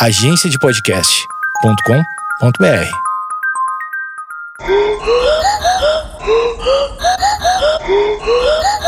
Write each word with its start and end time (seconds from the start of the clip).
agenciadepodcast.com.br. 0.00 2.90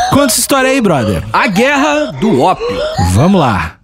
Conta 0.09 0.25
essa 0.25 0.39
história 0.39 0.71
aí, 0.71 0.81
brother. 0.81 1.23
A 1.31 1.45
Guerra 1.47 2.11
do 2.13 2.41
Ópio. 2.41 2.65
Vamos 3.11 3.39
lá. 3.39 3.75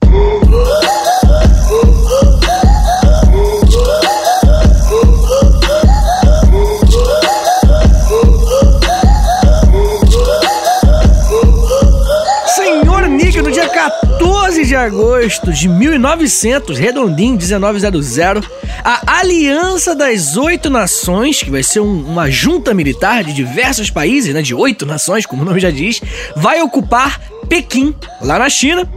De 14.69 14.75
agosto 14.75 15.51
de 15.51 15.67
1900, 15.67 16.77
redondinho, 16.77 17.35
1900, 17.39 18.47
a 18.83 19.17
Aliança 19.17 19.95
das 19.95 20.37
Oito 20.37 20.69
Nações, 20.69 21.41
que 21.41 21.49
vai 21.49 21.63
ser 21.63 21.79
um- 21.79 22.05
uma 22.05 22.29
junta 22.29 22.71
militar 22.71 23.23
de 23.23 23.33
diversos 23.33 23.89
países, 23.89 24.31
né, 24.31 24.43
de 24.43 24.53
oito 24.53 24.85
nações, 24.85 25.25
como 25.25 25.41
o 25.41 25.45
nome 25.45 25.59
já 25.59 25.71
diz, 25.71 25.99
vai 26.35 26.61
ocupar 26.61 27.19
Pequim, 27.49 27.93
lá 28.21 28.37
na 28.39 28.49
China, 28.49 28.87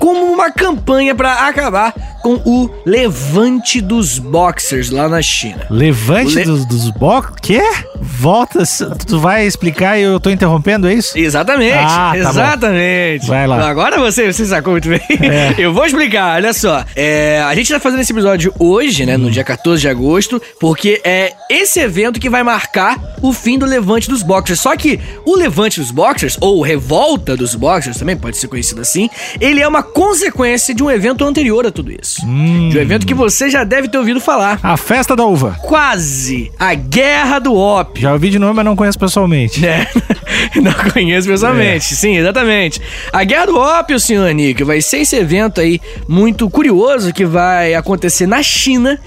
como 0.00 0.24
uma 0.32 0.50
campanha 0.50 1.14
para 1.14 1.46
acabar 1.46 1.94
com 2.22 2.34
o 2.44 2.70
levante 2.84 3.80
dos 3.80 4.18
boxers 4.18 4.90
lá 4.90 5.08
na 5.08 5.20
China. 5.22 5.66
Levante 5.70 6.34
Le- 6.36 6.44
dos, 6.44 6.64
dos 6.66 6.90
blocos? 6.90 7.34
Quê? 7.40 7.60
Volta, 8.00 8.62
tu 9.06 9.18
vai 9.18 9.46
explicar 9.46 9.98
e 9.98 10.02
eu 10.02 10.18
tô 10.20 10.30
interrompendo, 10.30 10.88
é 10.88 10.94
isso? 10.94 11.16
Exatamente, 11.18 11.74
Ah, 11.78 12.10
tá 12.12 12.18
exatamente. 12.18 13.26
Vai 13.26 13.46
lá. 13.46 13.68
Agora 13.68 13.98
você, 13.98 14.32
você 14.32 14.44
sacou 14.46 14.72
muito 14.72 14.88
bem. 14.88 15.00
É. 15.20 15.54
Eu 15.62 15.72
vou 15.72 15.84
explicar, 15.84 16.36
olha 16.36 16.52
só. 16.52 16.84
É, 16.96 17.40
a 17.44 17.54
gente 17.54 17.72
tá 17.72 17.78
fazendo 17.80 18.00
esse 18.00 18.12
episódio 18.12 18.52
hoje, 18.58 19.04
né, 19.06 19.16
no 19.16 19.30
dia 19.30 19.44
14 19.44 19.80
de 19.80 19.88
agosto, 19.88 20.40
porque 20.60 21.00
é 21.04 21.32
esse 21.50 21.78
evento 21.80 22.18
que 22.20 22.28
vai 22.30 22.42
marcar 22.42 22.98
o 23.20 23.32
fim 23.32 23.58
do 23.58 23.66
levante 23.66 24.08
dos 24.08 24.22
boxers. 24.22 24.60
Só 24.60 24.76
que 24.76 24.98
o 25.24 25.36
levante 25.36 25.80
dos 25.80 25.90
boxers, 25.90 26.36
ou 26.40 26.60
revolta 26.62 27.36
dos 27.36 27.54
boxers, 27.54 27.91
também 27.98 28.16
pode 28.16 28.36
ser 28.36 28.48
conhecido 28.48 28.80
assim, 28.80 29.08
ele 29.40 29.60
é 29.60 29.68
uma 29.68 29.82
consequência 29.82 30.74
de 30.74 30.82
um 30.82 30.90
evento 30.90 31.24
anterior 31.24 31.66
a 31.66 31.70
tudo 31.70 31.92
isso. 31.92 32.24
Hum. 32.24 32.68
De 32.70 32.78
um 32.78 32.80
evento 32.80 33.06
que 33.06 33.14
você 33.14 33.50
já 33.50 33.64
deve 33.64 33.88
ter 33.88 33.98
ouvido 33.98 34.20
falar. 34.20 34.58
A 34.62 34.76
festa 34.76 35.14
da 35.16 35.24
uva. 35.24 35.56
Quase 35.62 36.52
a 36.58 36.74
Guerra 36.74 37.38
do 37.38 37.54
Ópio. 37.54 38.02
Já 38.02 38.12
ouvi 38.12 38.30
de 38.30 38.38
nome, 38.38 38.54
mas 38.54 38.64
não 38.64 38.76
conheço 38.76 38.98
pessoalmente. 38.98 39.64
É, 39.66 39.86
não 40.60 40.72
conheço 40.92 41.28
pessoalmente, 41.28 41.94
sim, 41.94 42.16
exatamente. 42.16 42.80
A 43.12 43.24
Guerra 43.24 43.46
do 43.46 43.56
Ópio, 43.56 43.98
senhor 43.98 44.32
Nick, 44.32 44.62
vai 44.64 44.80
ser 44.80 44.98
esse 44.98 45.16
evento 45.16 45.60
aí 45.60 45.80
muito 46.08 46.48
curioso 46.50 47.12
que 47.12 47.24
vai 47.24 47.74
acontecer 47.74 48.26
na 48.26 48.42
China, 48.42 48.98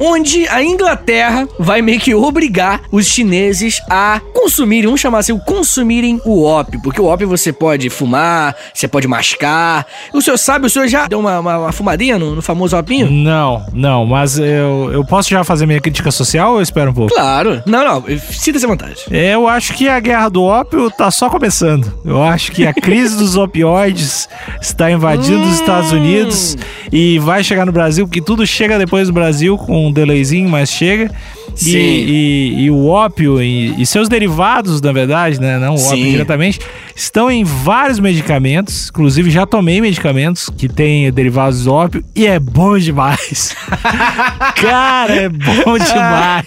onde 0.00 0.46
a 0.48 0.62
Inglaterra 0.62 1.48
vai 1.58 1.82
meio 1.82 2.00
que 2.00 2.14
obrigar 2.14 2.82
os 2.90 3.06
chineses 3.06 3.80
a 3.88 4.20
consumirem, 4.32 4.86
vamos 4.86 5.00
chamar 5.00 5.18
assim, 5.18 5.38
consumirem 5.38 6.20
o 6.24 6.44
ópio, 6.44 6.80
porque 6.82 7.00
o 7.00 7.06
ópio 7.06 7.28
você 7.28 7.52
pode 7.52 7.88
fumar, 7.90 8.54
você 8.72 8.86
pode 8.86 9.06
mascar. 9.08 9.86
O 10.12 10.20
senhor 10.20 10.36
sabe, 10.36 10.66
o 10.66 10.70
senhor 10.70 10.88
já 10.88 11.06
deu 11.06 11.18
uma, 11.18 11.40
uma, 11.40 11.58
uma 11.58 11.72
fumadinha 11.72 12.18
no, 12.18 12.34
no 12.34 12.42
famoso 12.42 12.76
opinho? 12.76 13.10
Não, 13.10 13.64
não, 13.72 14.04
mas 14.04 14.38
eu, 14.38 14.90
eu 14.92 15.04
posso 15.04 15.30
já 15.30 15.44
fazer 15.44 15.66
minha 15.66 15.80
crítica 15.80 16.10
social 16.10 16.52
ou 16.52 16.58
eu 16.58 16.62
espero 16.62 16.90
um 16.90 16.94
pouco? 16.94 17.14
Claro. 17.14 17.62
Não, 17.66 17.84
não, 17.84 18.18
sinta-se 18.18 18.64
à 18.64 18.68
vontade. 18.68 19.04
Eu 19.10 19.48
acho 19.48 19.74
que 19.74 19.88
a 19.88 20.00
guerra 20.00 20.28
do 20.28 20.42
ópio 20.42 20.90
tá 20.90 21.10
só 21.10 21.28
começando. 21.30 21.92
Eu 22.04 22.22
acho 22.22 22.52
que 22.52 22.66
a 22.66 22.72
crise 22.72 23.16
dos 23.16 23.36
opioides 23.36 24.28
está 24.60 24.90
invadindo 24.90 25.42
os 25.42 25.54
Estados 25.54 25.92
Unidos 25.92 26.56
e 26.92 27.18
vai 27.18 27.42
chegar 27.42 27.64
no 27.64 27.72
Brasil, 27.72 28.06
porque 28.06 28.20
tudo 28.20 28.46
chega 28.46 28.78
depois 28.78 29.08
do 29.08 29.14
Brasil 29.14 29.56
com 29.56 29.83
um 29.86 29.92
delayzinho, 29.92 30.48
mas 30.48 30.70
chega. 30.70 31.10
E, 31.56 31.58
Sim. 31.64 31.78
e- 31.78 32.64
e 32.64 32.70
o 32.70 32.86
ópio 32.86 33.40
e, 33.42 33.80
e 33.80 33.86
seus 33.86 34.08
derivados, 34.08 34.80
na 34.82 34.92
verdade, 34.92 35.40
né? 35.40 35.58
Não 35.58 35.74
o 35.74 35.78
ópio 35.78 35.96
Sim. 36.04 36.10
diretamente, 36.10 36.58
estão 36.96 37.30
em 37.30 37.44
vários 37.44 37.98
medicamentos. 38.00 38.88
Inclusive, 38.88 39.30
já 39.30 39.46
tomei 39.46 39.80
medicamentos 39.80 40.50
que 40.56 40.68
têm 40.68 41.10
derivados 41.12 41.64
do 41.64 41.72
ópio 41.72 42.04
e 42.14 42.26
é 42.26 42.38
bom 42.38 42.76
demais. 42.78 43.54
Cara, 44.60 45.14
é 45.14 45.28
bom 45.28 45.78
demais. 45.78 46.46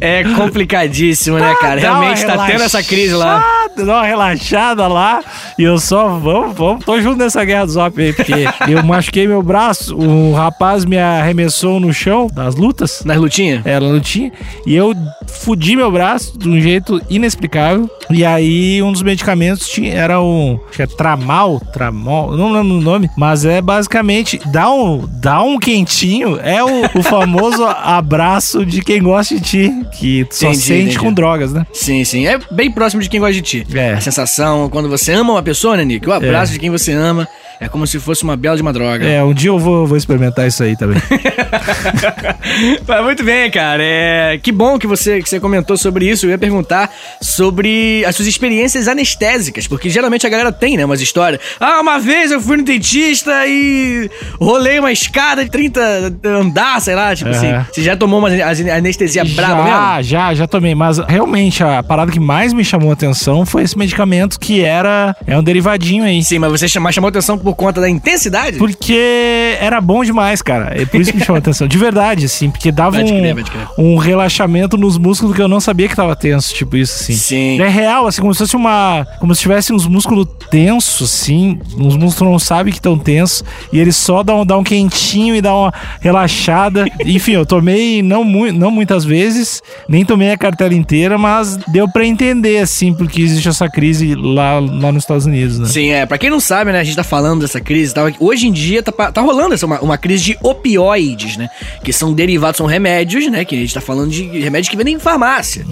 É 0.00 0.22
complicadíssimo, 0.24 1.38
né, 1.38 1.54
cara? 1.60 1.80
Dá 1.80 1.92
uma 1.92 2.00
Realmente 2.00 2.26
tá 2.26 2.46
tendo 2.46 2.62
essa 2.62 2.82
crise 2.82 3.14
lá. 3.14 3.44
Dá 3.76 3.84
uma 3.98 4.04
relaxada 4.04 4.86
lá. 4.86 5.22
E 5.58 5.62
eu 5.62 5.78
só, 5.78 6.08
vamos, 6.18 6.56
vamos, 6.56 6.84
tô 6.84 7.00
junto 7.00 7.18
nessa 7.18 7.44
guerra 7.44 7.66
dos 7.66 7.76
op 7.76 8.00
aí, 8.00 8.12
porque 8.12 8.32
eu 8.68 8.82
machuquei 8.82 9.26
meu 9.26 9.42
braço. 9.42 9.96
O 9.96 10.32
rapaz 10.34 10.84
me 10.84 10.98
arremessou 10.98 11.80
no 11.80 11.92
chão 11.92 12.28
das 12.32 12.54
lutas. 12.54 13.02
Nas 13.04 13.16
lutinhas? 13.18 13.64
Ela 13.64 13.92
não 13.92 14.00
tinha. 14.00 14.32
E 14.66 14.74
eu 14.74 14.94
fudi 15.26 15.76
meu 15.76 15.90
braço 15.90 16.38
de 16.38 16.48
um 16.48 16.60
jeito 16.60 17.00
inexplicável. 17.08 17.90
E 18.10 18.24
aí, 18.24 18.82
um 18.82 18.92
dos 18.92 19.02
medicamentos 19.02 19.68
tinha, 19.68 19.92
era 19.92 20.20
um. 20.20 20.58
Acho 20.68 20.76
que 20.76 20.82
é 20.82 20.86
tramal, 20.86 21.60
tramol, 21.72 22.36
não 22.36 22.52
lembro 22.52 22.78
o 22.78 22.80
nome. 22.80 23.10
Mas 23.16 23.44
é 23.44 23.60
basicamente. 23.60 24.40
Dá 24.46 24.70
um, 24.70 25.06
dá 25.20 25.42
um 25.42 25.58
quentinho. 25.58 26.38
É 26.42 26.62
o, 26.64 26.84
o 26.94 27.02
famoso 27.02 27.64
abraço 27.68 28.64
de 28.64 28.82
quem 28.82 29.02
gosta 29.02 29.34
de 29.34 29.40
ti. 29.40 29.72
Que 29.92 30.24
tu 30.24 30.34
só 30.34 30.46
Entendi, 30.48 30.62
sente 30.62 30.80
entendi. 30.82 30.98
com 30.98 31.12
drogas, 31.12 31.52
né? 31.52 31.66
Sim, 31.72 32.04
sim. 32.04 32.26
É 32.26 32.38
bem 32.50 32.70
próximo 32.70 33.02
de 33.02 33.08
quem 33.08 33.20
gosta 33.20 33.34
de 33.34 33.42
ti. 33.42 33.66
É. 33.74 33.92
A 33.94 34.00
sensação, 34.00 34.68
quando 34.70 34.88
você 34.88 35.12
ama 35.12 35.32
uma 35.32 35.42
pessoa, 35.42 35.76
né, 35.76 35.84
Nick? 35.84 36.08
O 36.08 36.12
abraço 36.12 36.52
de 36.52 36.58
quem 36.58 36.70
você 36.70 36.92
ama 36.92 37.28
é 37.60 37.68
como 37.68 37.86
se 37.86 37.98
fosse 37.98 38.22
uma 38.24 38.36
bela 38.36 38.56
de 38.56 38.62
uma 38.62 38.72
droga. 38.72 39.04
É, 39.06 39.22
um 39.22 39.32
dia 39.34 39.50
eu 39.50 39.58
vou, 39.58 39.86
vou 39.86 39.96
experimentar 39.96 40.46
isso 40.46 40.62
aí 40.62 40.76
também. 40.76 41.00
Mas 42.86 43.04
muito 43.04 43.24
bem, 43.24 43.50
cara. 43.50 43.82
É, 43.82 44.38
que 44.42 44.50
bom 44.52 44.78
que 44.78 44.86
você, 44.86 45.22
que 45.22 45.28
você 45.28 45.40
comentou 45.40 45.76
sobre 45.76 46.08
isso. 46.08 46.26
Eu 46.26 46.30
ia 46.30 46.38
perguntar 46.38 46.90
sobre 47.20 48.04
as 48.06 48.14
suas 48.16 48.28
experiências 48.28 48.88
anestésicas, 48.88 49.66
porque 49.66 49.88
geralmente 49.90 50.26
a 50.26 50.30
galera 50.30 50.52
tem, 50.52 50.76
né, 50.76 50.84
umas 50.84 51.00
histórias. 51.00 51.40
Ah, 51.60 51.80
uma 51.80 51.98
vez 51.98 52.30
eu 52.30 52.40
fui 52.40 52.56
no 52.56 52.62
dentista 52.64 53.46
e 53.46 54.10
rolei 54.40 54.78
uma 54.78 54.92
escada 54.92 55.44
de 55.44 55.50
30 55.50 55.80
andar, 56.24 56.80
sei 56.80 56.94
lá, 56.94 57.14
tipo 57.14 57.30
Aham. 57.30 57.38
assim. 57.60 57.72
Você 57.72 57.82
já 57.82 57.96
tomou 57.96 58.18
uma 58.18 58.28
ane- 58.28 58.70
anestesia 58.70 59.24
brava 59.24 59.62
mesmo? 59.64 59.68
já, 59.68 60.02
já, 60.02 60.34
já 60.34 60.46
tomei. 60.46 60.74
Mas 60.74 60.98
realmente 60.98 61.62
a 61.62 61.82
parada 61.82 62.10
que 62.10 62.20
mais 62.20 62.52
me 62.52 62.64
chamou 62.64 62.90
a 62.90 62.92
atenção 62.92 63.44
foi 63.44 63.62
esse 63.62 63.76
medicamento 63.76 64.38
que 64.38 64.62
era. 64.62 65.14
É 65.26 65.36
um 65.38 65.42
derivadinho 65.42 66.04
aí. 66.04 66.22
Sim, 66.22 66.38
mas 66.38 66.50
você 66.50 66.68
chama- 66.68 66.92
chamou 66.92 67.08
atenção 67.08 67.38
por 67.48 67.54
conta 67.54 67.80
da 67.80 67.88
intensidade? 67.88 68.58
Porque 68.58 69.56
era 69.58 69.80
bom 69.80 70.04
demais, 70.04 70.42
cara. 70.42 70.78
É 70.78 70.84
por 70.84 71.00
isso 71.00 71.10
que 71.10 71.16
me 71.16 71.24
chamou 71.24 71.36
a 71.36 71.38
atenção. 71.38 71.66
De 71.66 71.78
verdade, 71.78 72.26
assim, 72.26 72.50
porque 72.50 72.70
dava 72.70 72.98
um, 72.98 73.94
um 73.94 73.96
relaxamento 73.96 74.76
nos 74.76 74.98
músculos 74.98 75.34
que 75.34 75.40
eu 75.40 75.48
não 75.48 75.60
sabia 75.60 75.88
que 75.88 75.96
tava 75.96 76.14
tenso, 76.14 76.54
tipo 76.54 76.76
isso, 76.76 77.02
assim. 77.02 77.14
Sim. 77.14 77.60
É 77.60 77.68
real, 77.68 78.06
assim, 78.06 78.20
como 78.20 78.34
se 78.34 78.40
fosse 78.40 78.54
uma. 78.54 79.06
Como 79.18 79.34
se 79.34 79.40
tivesse 79.40 79.72
uns 79.72 79.86
músculos 79.86 80.26
tensos, 80.50 81.10
assim. 81.10 81.58
Uns 81.74 81.96
músculos 81.96 82.32
não 82.32 82.38
sabe 82.38 82.70
que 82.70 82.78
estão 82.78 82.98
tensos. 82.98 83.42
E 83.72 83.78
eles 83.78 83.96
só 83.96 84.22
dão, 84.22 84.44
dão 84.44 84.60
um 84.60 84.64
quentinho 84.64 85.34
e 85.34 85.40
dão 85.40 85.62
uma 85.62 85.74
relaxada. 86.00 86.84
Enfim, 87.00 87.32
eu 87.32 87.46
tomei 87.46 88.02
não, 88.02 88.24
mu 88.24 88.52
não 88.52 88.70
muitas 88.70 89.04
vezes, 89.04 89.62
nem 89.88 90.04
tomei 90.04 90.32
a 90.32 90.36
cartela 90.36 90.74
inteira, 90.74 91.16
mas 91.16 91.56
deu 91.68 91.88
pra 91.88 92.04
entender, 92.04 92.58
assim, 92.58 92.92
porque 92.92 93.22
existe 93.22 93.48
essa 93.48 93.68
crise 93.68 94.14
lá, 94.14 94.58
lá 94.58 94.92
nos 94.92 95.04
Estados 95.04 95.24
Unidos, 95.24 95.58
né? 95.58 95.66
Sim, 95.66 95.90
é. 95.90 96.04
Pra 96.04 96.18
quem 96.18 96.28
não 96.28 96.40
sabe, 96.40 96.72
né, 96.72 96.80
a 96.80 96.84
gente 96.84 96.96
tá 96.96 97.04
falando 97.04 97.37
dessa 97.40 97.60
crise 97.60 97.92
e 97.92 97.94
tal. 97.94 98.10
Hoje 98.20 98.46
em 98.48 98.52
dia 98.52 98.82
tá, 98.82 98.92
tá 99.12 99.20
rolando 99.20 99.54
essa, 99.54 99.66
uma, 99.66 99.80
uma 99.80 99.98
crise 99.98 100.24
de 100.24 100.38
opioides, 100.42 101.36
né? 101.36 101.48
Que 101.82 101.92
são 101.92 102.12
derivados, 102.12 102.58
são 102.58 102.66
remédios, 102.66 103.26
né? 103.30 103.44
Que 103.44 103.54
a 103.56 103.58
gente 103.58 103.74
tá 103.74 103.80
falando 103.80 104.10
de 104.10 104.22
remédios 104.40 104.68
que 104.68 104.76
vendem 104.76 104.94
em 104.94 104.98
farmácia. 104.98 105.64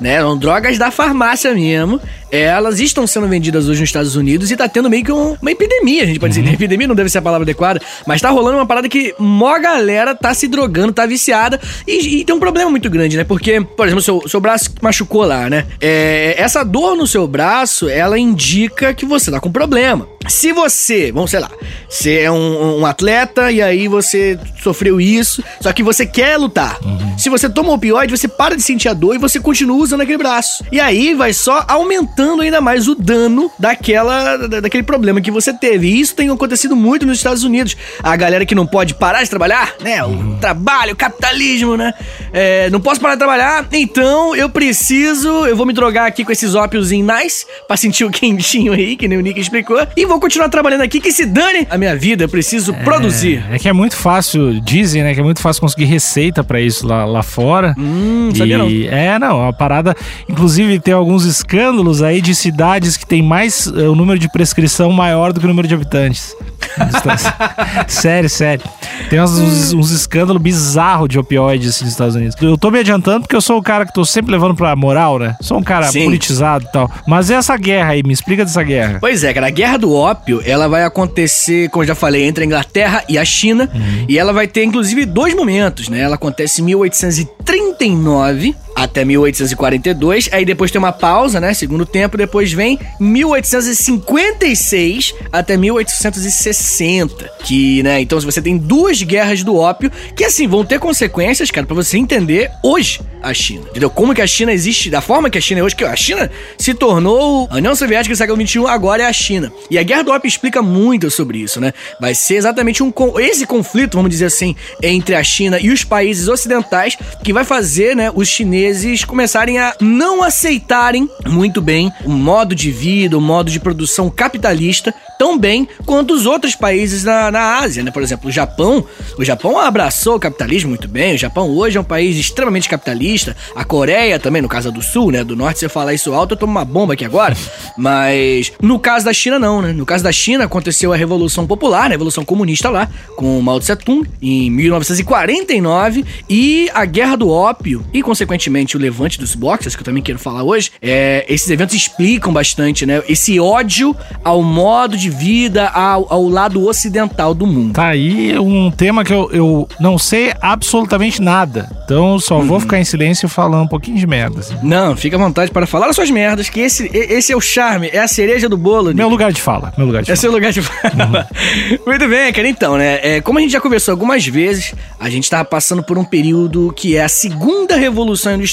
Né? 0.00 0.20
São 0.20 0.36
drogas 0.38 0.78
da 0.78 0.90
farmácia 0.90 1.52
mesmo. 1.54 2.00
Elas 2.30 2.78
estão 2.78 3.06
sendo 3.06 3.26
vendidas 3.26 3.68
hoje 3.68 3.80
nos 3.80 3.88
Estados 3.88 4.14
Unidos 4.14 4.50
e 4.50 4.56
tá 4.56 4.68
tendo 4.68 4.90
meio 4.90 5.02
que 5.02 5.10
um- 5.10 5.34
uma 5.40 5.50
epidemia, 5.50 6.02
a 6.02 6.06
gente 6.06 6.20
pode 6.20 6.34
dizer. 6.34 6.52
Epidemia 6.52 6.86
não 6.86 6.94
deve 6.94 7.08
ser 7.08 7.18
a 7.18 7.22
palavra 7.22 7.44
adequada, 7.44 7.80
mas 8.06 8.20
tá 8.20 8.28
rolando 8.28 8.58
uma 8.58 8.66
parada 8.66 8.86
que 8.88 9.14
mó 9.18 9.58
galera 9.58 10.14
tá 10.14 10.34
se 10.34 10.46
drogando, 10.46 10.92
tá 10.92 11.06
viciada. 11.06 11.58
E, 11.86 12.20
e 12.20 12.24
tem 12.24 12.34
um 12.34 12.38
problema 12.40 12.70
muito 12.70 12.90
grande, 12.90 13.16
né? 13.16 13.24
Porque, 13.24 13.60
por 13.62 13.86
exemplo, 13.86 14.02
seu, 14.02 14.22
seu 14.28 14.40
braço 14.40 14.70
machucou 14.82 15.24
lá, 15.24 15.48
né? 15.48 15.64
É, 15.80 16.34
essa 16.36 16.62
dor 16.64 16.94
no 16.96 17.06
seu 17.06 17.26
braço, 17.26 17.88
ela 17.88 18.18
indica 18.18 18.92
que 18.92 19.06
você 19.06 19.30
tá 19.30 19.40
com 19.40 19.50
problema. 19.50 20.06
Se 20.28 20.52
você, 20.52 21.07
vamos 21.12 21.30
sei 21.30 21.40
lá, 21.40 21.50
você 21.88 22.18
é 22.20 22.30
um, 22.30 22.80
um 22.80 22.86
atleta 22.86 23.50
e 23.50 23.60
aí 23.62 23.88
você 23.88 24.38
sofreu 24.62 25.00
isso, 25.00 25.42
só 25.60 25.72
que 25.72 25.82
você 25.82 26.06
quer 26.06 26.36
lutar. 26.36 26.78
Se 27.16 27.28
você 27.28 27.48
toma 27.48 27.72
opioide, 27.72 28.16
você 28.16 28.28
para 28.28 28.56
de 28.56 28.62
sentir 28.62 28.88
a 28.88 28.92
dor 28.94 29.14
e 29.14 29.18
você 29.18 29.40
continua 29.40 29.76
usando 29.76 30.00
aquele 30.02 30.18
braço. 30.18 30.64
E 30.70 30.78
aí 30.80 31.14
vai 31.14 31.32
só 31.32 31.64
aumentando 31.68 32.42
ainda 32.42 32.60
mais 32.60 32.86
o 32.88 32.94
dano 32.94 33.50
daquela, 33.58 34.36
da- 34.36 34.60
daquele 34.60 34.82
problema 34.82 35.20
que 35.20 35.30
você 35.30 35.52
teve. 35.52 35.88
E 35.88 36.00
isso 36.00 36.14
tem 36.14 36.30
acontecido 36.30 36.76
muito 36.76 37.04
nos 37.06 37.18
Estados 37.18 37.42
Unidos. 37.44 37.76
A 38.02 38.14
galera 38.16 38.46
que 38.46 38.54
não 38.54 38.66
pode 38.66 38.94
parar 38.94 39.22
de 39.22 39.30
trabalhar, 39.30 39.74
né? 39.80 40.02
O 40.04 40.36
trabalho, 40.40 40.92
o 40.92 40.96
capitalismo, 40.96 41.76
né? 41.76 41.92
é, 42.32 42.68
não 42.70 42.80
posso 42.80 43.00
parar 43.00 43.14
de 43.14 43.18
trabalhar, 43.18 43.66
então 43.72 44.34
eu 44.36 44.48
preciso, 44.48 45.28
eu 45.46 45.56
vou 45.56 45.64
me 45.66 45.72
drogar 45.72 46.06
aqui 46.06 46.24
com 46.24 46.30
esses 46.32 46.54
ópios 46.54 46.92
em 46.92 47.02
nice, 47.02 47.46
pra 47.66 47.76
sentir 47.76 48.04
o 48.04 48.10
quentinho 48.12 48.72
aí, 48.72 48.96
que 48.96 49.08
nem 49.08 49.18
o 49.18 49.20
Nick 49.20 49.40
explicou, 49.40 49.78
e 49.96 50.04
vou 50.06 50.20
continuar 50.20 50.48
trabalhando 50.48 50.82
aqui, 50.82 50.97
que 51.00 51.12
se 51.12 51.24
dane 51.26 51.66
a 51.70 51.76
minha 51.78 51.94
vida, 51.96 52.24
eu 52.24 52.28
preciso 52.28 52.72
produzir. 52.74 53.44
É 53.50 53.58
que 53.58 53.68
é 53.68 53.72
muito 53.72 53.96
fácil, 53.96 54.60
dizem, 54.60 55.02
né? 55.02 55.14
Que 55.14 55.20
é 55.20 55.22
muito 55.22 55.40
fácil 55.40 55.60
conseguir 55.60 55.84
receita 55.86 56.42
pra 56.44 56.60
isso 56.60 56.86
lá, 56.86 57.04
lá 57.04 57.22
fora. 57.22 57.74
Hum, 57.78 58.30
e, 58.32 58.38
sabia 58.38 58.58
não. 58.58 58.68
É, 58.68 59.18
não, 59.18 59.48
a 59.48 59.52
parada. 59.52 59.94
Inclusive, 60.28 60.78
tem 60.80 60.94
alguns 60.94 61.24
escândalos 61.24 62.02
aí 62.02 62.20
de 62.20 62.34
cidades 62.34 62.96
que 62.96 63.06
tem 63.06 63.22
mais. 63.22 63.66
eh, 63.66 63.88
o 63.88 63.94
número 63.94 64.18
de 64.18 64.30
prescrição 64.30 64.90
maior 64.92 65.32
do 65.32 65.40
que 65.40 65.46
o 65.46 65.48
número 65.48 65.66
de 65.68 65.74
habitantes. 65.74 66.34
sério, 67.86 68.28
sério. 68.28 68.64
Tem 69.10 69.20
uns, 69.20 69.38
uns- 69.38 69.72
uns 69.72 69.90
escândalos 69.90 70.40
bizarros 70.42 71.08
de 71.08 71.18
opioides 71.18 71.68
assim, 71.70 71.84
nos 71.84 71.92
Estados 71.92 72.14
Unidos. 72.14 72.36
Eu 72.40 72.58
tô 72.58 72.70
me 72.70 72.78
adiantando 72.78 73.20
porque 73.22 73.34
eu 73.36 73.40
sou 73.40 73.58
o 73.58 73.62
cara 73.62 73.86
que 73.86 73.92
tô 73.92 74.04
sempre 74.04 74.32
levando 74.32 74.54
pra 74.54 74.74
moral, 74.76 75.18
né? 75.18 75.36
Sou 75.40 75.58
um 75.58 75.62
cara 75.62 75.86
Sim. 75.86 76.04
politizado 76.04 76.64
e 76.68 76.72
tal. 76.72 76.90
Mas 77.06 77.30
e 77.30 77.34
essa 77.34 77.56
guerra 77.56 77.90
aí? 77.92 78.02
Me 78.02 78.12
explica 78.12 78.44
dessa 78.44 78.62
guerra. 78.62 78.98
Pois 79.00 79.24
é, 79.24 79.32
cara, 79.32 79.46
a 79.46 79.50
guerra 79.50 79.78
do 79.78 79.92
ópio, 79.94 80.42
ela 80.44 80.68
vai 80.68 80.84
acontecer, 80.88 81.70
como 81.70 81.84
eu 81.84 81.88
já 81.88 81.94
falei, 81.94 82.24
entre 82.24 82.42
a 82.44 82.46
Inglaterra 82.46 83.04
e 83.08 83.16
a 83.16 83.24
China, 83.24 83.70
e 84.08 84.18
ela 84.18 84.32
vai 84.32 84.46
ter 84.48 84.64
inclusive 84.64 85.04
dois 85.06 85.34
momentos, 85.34 85.88
né? 85.88 86.00
Ela 86.00 86.16
acontece 86.16 86.60
em 86.60 86.64
1839 86.64 88.54
até 88.78 89.04
1842, 89.04 90.28
aí 90.30 90.44
depois 90.44 90.70
tem 90.70 90.78
uma 90.78 90.92
pausa, 90.92 91.40
né? 91.40 91.52
Segundo 91.52 91.84
tempo, 91.84 92.16
depois 92.16 92.52
vem 92.52 92.78
1856 93.00 95.12
até 95.32 95.56
1860, 95.56 97.28
que, 97.42 97.82
né, 97.82 98.00
então 98.00 98.20
se 98.20 98.26
você 98.26 98.40
tem 98.40 98.56
duas 98.56 99.02
guerras 99.02 99.42
do 99.42 99.56
ópio, 99.56 99.90
que 100.14 100.24
assim, 100.24 100.46
vão 100.46 100.64
ter 100.64 100.78
consequências, 100.78 101.50
cara, 101.50 101.66
pra 101.66 101.74
você 101.74 101.98
entender 101.98 102.52
hoje 102.62 103.00
a 103.20 103.34
China, 103.34 103.64
entendeu? 103.68 103.90
Como 103.90 104.14
que 104.14 104.22
a 104.22 104.26
China 104.28 104.52
existe, 104.52 104.90
da 104.90 105.00
forma 105.00 105.28
que 105.28 105.38
a 105.38 105.40
China 105.40 105.60
é 105.60 105.64
hoje, 105.64 105.74
que 105.74 105.82
a 105.82 105.96
China 105.96 106.30
se 106.56 106.72
tornou 106.72 107.48
a 107.50 107.56
União 107.56 107.74
Soviética 107.74 108.14
do 108.14 108.18
século 108.18 108.46
XXI, 108.46 108.66
agora 108.66 109.02
é 109.02 109.06
a 109.06 109.12
China. 109.12 109.52
E 109.68 109.76
a 109.76 109.82
Guerra 109.82 110.04
do 110.04 110.12
Ópio 110.12 110.28
explica 110.28 110.62
muito 110.62 111.10
sobre 111.10 111.38
isso, 111.38 111.60
né? 111.60 111.72
Vai 112.00 112.14
ser 112.14 112.36
exatamente 112.36 112.80
um 112.80 112.92
esse 113.18 113.44
conflito, 113.44 113.96
vamos 113.96 114.10
dizer 114.10 114.26
assim, 114.26 114.54
entre 114.80 115.16
a 115.16 115.24
China 115.24 115.58
e 115.58 115.70
os 115.70 115.82
países 115.82 116.28
ocidentais 116.28 116.96
que 117.24 117.32
vai 117.32 117.44
fazer, 117.44 117.96
né, 117.96 118.12
os 118.14 118.28
chineses 118.28 118.67
começarem 119.06 119.58
a 119.58 119.74
não 119.80 120.22
aceitarem 120.22 121.08
muito 121.26 121.60
bem 121.60 121.92
o 122.04 122.10
modo 122.10 122.54
de 122.54 122.70
vida, 122.70 123.16
o 123.16 123.20
modo 123.20 123.50
de 123.50 123.60
produção 123.60 124.10
capitalista 124.10 124.94
tão 125.18 125.36
bem 125.36 125.68
quanto 125.84 126.14
os 126.14 126.24
outros 126.24 126.54
países 126.54 127.02
na, 127.02 127.30
na 127.30 127.58
Ásia, 127.58 127.82
né? 127.82 127.90
Por 127.90 128.02
exemplo, 128.02 128.28
o 128.28 128.32
Japão. 128.32 128.84
O 129.18 129.24
Japão 129.24 129.58
abraçou 129.58 130.14
o 130.14 130.20
capitalismo 130.20 130.70
muito 130.70 130.86
bem. 130.86 131.16
O 131.16 131.18
Japão 131.18 131.50
hoje 131.50 131.76
é 131.76 131.80
um 131.80 131.84
país 131.84 132.16
extremamente 132.16 132.68
capitalista. 132.68 133.36
A 133.54 133.64
Coreia 133.64 134.18
também, 134.18 134.40
no 134.40 134.48
caso 134.48 134.70
do 134.70 134.80
Sul, 134.80 135.10
né? 135.10 135.24
Do 135.24 135.34
Norte, 135.34 135.58
você 135.58 135.68
falar 135.68 135.92
isso 135.92 136.12
alto, 136.12 136.34
eu 136.34 136.38
tomo 136.38 136.52
uma 136.52 136.64
bomba 136.64 136.94
aqui 136.94 137.04
agora. 137.04 137.36
Mas 137.76 138.52
no 138.62 138.78
caso 138.78 139.04
da 139.04 139.12
China, 139.12 139.38
não, 139.38 139.60
né? 139.60 139.72
No 139.72 139.84
caso 139.84 140.04
da 140.04 140.12
China, 140.12 140.44
aconteceu 140.44 140.92
a 140.92 140.96
Revolução 140.96 141.46
Popular, 141.46 141.86
a 141.86 141.88
Revolução 141.88 142.24
Comunista 142.24 142.70
lá, 142.70 142.88
com 143.16 143.40
Mao 143.40 143.58
Tse 143.58 143.74
Tung, 143.76 144.08
em 144.22 144.50
1949. 144.50 146.04
E 146.28 146.70
a 146.72 146.84
Guerra 146.84 147.16
do 147.16 147.28
Ópio, 147.28 147.84
e 147.92 148.02
consequentemente 148.02 148.57
o 148.76 148.80
levante 148.80 149.18
dos 149.18 149.34
boxers, 149.34 149.74
que 149.76 149.80
eu 149.82 149.84
também 149.84 150.02
quero 150.02 150.18
falar 150.18 150.42
hoje, 150.42 150.70
é, 150.82 151.24
esses 151.28 151.48
eventos 151.50 151.74
explicam 151.74 152.32
bastante, 152.32 152.84
né? 152.86 153.02
Esse 153.08 153.38
ódio 153.40 153.94
ao 154.24 154.42
modo 154.42 154.96
de 154.96 155.10
vida, 155.10 155.68
ao, 155.68 156.06
ao 156.12 156.28
lado 156.28 156.66
ocidental 156.66 157.34
do 157.34 157.46
mundo. 157.46 157.74
Tá 157.74 157.88
aí 157.88 158.38
um 158.38 158.70
tema 158.70 159.04
que 159.04 159.12
eu, 159.12 159.28
eu 159.32 159.68
não 159.80 159.98
sei 159.98 160.32
absolutamente 160.40 161.20
nada. 161.22 161.70
Então 161.84 162.18
só 162.18 162.38
Uhum. 162.38 162.46
vou 162.46 162.60
ficar 162.60 162.78
em 162.78 162.84
silêncio 162.84 163.28
falando 163.28 163.64
um 163.64 163.68
pouquinho 163.68 163.96
de 163.98 164.06
merda. 164.06 164.40
assim. 164.40 164.54
Não, 164.62 164.96
fica 164.96 165.16
à 165.16 165.18
vontade 165.18 165.50
para 165.50 165.66
falar 165.66 165.88
as 165.88 165.96
suas 165.96 166.10
merdas, 166.10 166.48
que 166.48 166.60
esse, 166.60 166.88
esse 166.92 167.32
é 167.32 167.36
o 167.36 167.40
charme, 167.40 167.88
é 167.92 167.98
a 167.98 168.06
cereja 168.08 168.48
do 168.48 168.56
bolo, 168.56 168.94
Meu 168.94 169.08
lugar 169.08 169.32
de 169.32 169.40
fala, 169.40 169.72
meu 169.76 169.86
lugar 169.86 170.02
de 170.02 170.10
É 170.10 170.14
fala. 170.14 170.20
seu 170.20 170.30
lugar 170.32 170.52
de 170.52 170.62
fala. 170.62 171.28
Muito 171.86 172.08
bem, 172.08 172.32
cara. 172.32 172.48
Então, 172.48 172.76
né? 172.76 173.00
é, 173.02 173.20
como 173.20 173.38
a 173.38 173.42
gente 173.42 173.50
já 173.52 173.60
conversou 173.60 173.92
algumas 173.92 174.26
vezes, 174.26 174.74
a 175.00 175.08
gente 175.10 175.28
tava 175.28 175.44
passando 175.44 175.82
por 175.82 175.98
um 175.98 176.04
período 176.04 176.72
que 176.76 176.96
é 176.96 177.02
a 177.04 177.08
segunda 177.08 177.76
revolução 177.76 178.34
industrial 178.34 178.47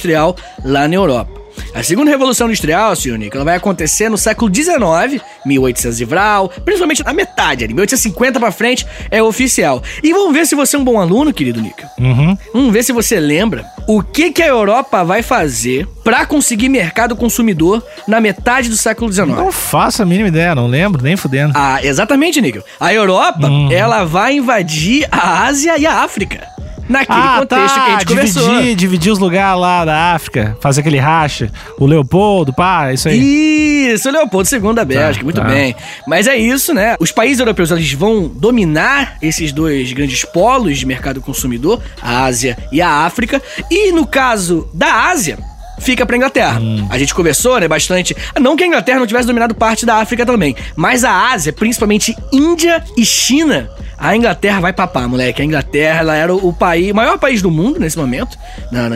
lá 0.64 0.88
na 0.88 0.96
Europa. 0.96 1.46
A 1.74 1.82
segunda 1.84 2.12
revolução 2.12 2.48
industrial, 2.48 2.96
senhor 2.98 3.18
Nico, 3.18 3.36
ela 3.38 3.46
vai 3.46 3.56
acontecer 3.56 4.10
no 4.10 4.18
século 4.18 4.54
XIX, 4.54 5.22
1800 5.46 6.02
e 6.02 6.06
vral, 6.06 6.50
principalmente 6.50 7.04
na 7.04 7.14
metade 7.14 7.64
ali, 7.64 7.74
1850 7.74 8.40
pra 8.40 8.52
frente 8.52 8.86
é 9.10 9.24
oficial. 9.24 9.82
E 10.04 10.12
vamos 10.12 10.34
ver 10.34 10.46
se 10.46 10.54
você 10.56 10.76
é 10.76 10.80
um 10.80 10.84
bom 10.84 11.00
aluno, 11.00 11.34
querido 11.34 11.62
Nico. 11.62 11.82
Uhum. 11.98 12.38
Vamos 12.54 12.74
ver 12.74 12.84
se 12.84 12.92
você 12.92 13.20
lembra 13.22 13.66
o 13.88 14.02
que, 14.04 14.32
que 14.32 14.42
a 14.44 14.48
Europa 14.48 15.04
vai 15.06 15.22
fazer 15.22 15.88
pra 16.04 16.26
conseguir 16.26 16.68
mercado 16.68 17.16
consumidor 17.16 17.82
na 18.08 18.20
metade 18.20 18.70
do 18.70 18.76
século 18.76 19.12
XIX. 19.12 19.30
Não 19.30 19.52
faço 19.52 20.02
a 20.02 20.06
mínima 20.06 20.28
ideia, 20.28 20.56
não 20.56 20.68
lembro, 20.68 21.02
nem 21.02 21.16
fudendo. 21.16 21.54
Ah, 21.56 21.80
exatamente, 21.84 22.42
Níquel. 22.42 22.64
A 22.80 22.94
Europa, 22.94 23.48
Uhum. 23.48 23.72
ela 23.72 24.04
vai 24.04 24.36
invadir 24.36 25.08
a 25.12 25.46
Ásia 25.46 25.78
e 25.78 25.86
a 25.86 26.04
África. 26.04 26.55
Naquele 26.88 27.40
contexto 27.40 27.74
que 27.74 27.80
a 27.80 27.92
gente 27.92 28.06
conversou. 28.06 28.44
Ah, 28.44 28.46
tá. 28.46 28.54
dividir, 28.54 28.76
dividir 28.76 29.12
os 29.12 29.20
lugares 29.20 29.60
lá 29.60 29.86
da 29.86 30.14
África, 30.14 30.58
fazer 30.62 30.82
aquele 30.82 31.00
racha. 31.00 31.52
O 31.80 31.86
Leopoldo, 31.86 32.54
pá, 32.54 32.94
isso 32.94 33.10
aí. 33.10 33.94
Isso, 33.94 34.10
Leopoldo 34.10 34.48
II 34.52 34.74
da 34.74 34.86
Bélgica, 34.86 35.24
muito 35.24 35.42
tá. 35.42 35.48
bem. 35.48 35.76
Mas 36.08 36.28
é 36.28 36.36
isso, 36.36 36.74
né? 36.74 36.96
Os 37.00 37.12
países 37.12 37.40
europeus 37.40 37.72
eles 37.72 37.92
vão 37.94 38.28
dominar 38.28 39.18
esses 39.22 39.52
dois 39.52 39.92
grandes 39.94 40.24
polos 40.26 40.78
de 40.78 40.86
mercado 40.86 41.22
consumidor, 41.22 41.82
a 42.02 42.26
Ásia 42.26 42.58
e 42.72 42.82
a 42.82 42.90
África. 42.90 43.42
E 43.70 43.92
no 43.92 44.06
caso 44.06 44.70
da 44.74 45.10
Ásia, 45.10 45.38
fica 45.80 46.06
pra 46.06 46.18
Inglaterra. 46.18 46.60
Hum. 46.60 46.88
A 46.90 46.98
gente 46.98 47.14
conversou, 47.14 47.60
né, 47.60 47.68
bastante. 47.68 48.16
Não 48.40 48.56
que 48.56 48.64
a 48.64 48.68
Inglaterra 48.68 49.00
não 49.00 49.08
tivesse 49.08 49.28
dominado 49.28 49.56
parte 49.56 49.86
da 49.86 49.98
África 49.98 50.26
também, 50.26 50.56
mas 50.76 51.04
a 51.04 51.32
Ásia, 51.32 51.54
principalmente 51.54 52.16
Índia 52.32 52.84
e 52.98 53.06
China, 53.06 53.70
a 54.10 54.16
Inglaterra 54.16 54.60
vai 54.60 54.72
papar, 54.72 55.08
moleque. 55.10 55.42
A 55.42 55.46
Inglaterra, 55.46 56.00
ela 56.00 56.16
era 56.16 56.34
o 56.34 56.54
país, 56.54 56.92
o 56.92 56.96
maior 56.96 57.18
país 57.18 57.42
do 57.42 57.50
mundo 57.50 57.80
nesse 57.80 57.98
momento, 57.98 58.38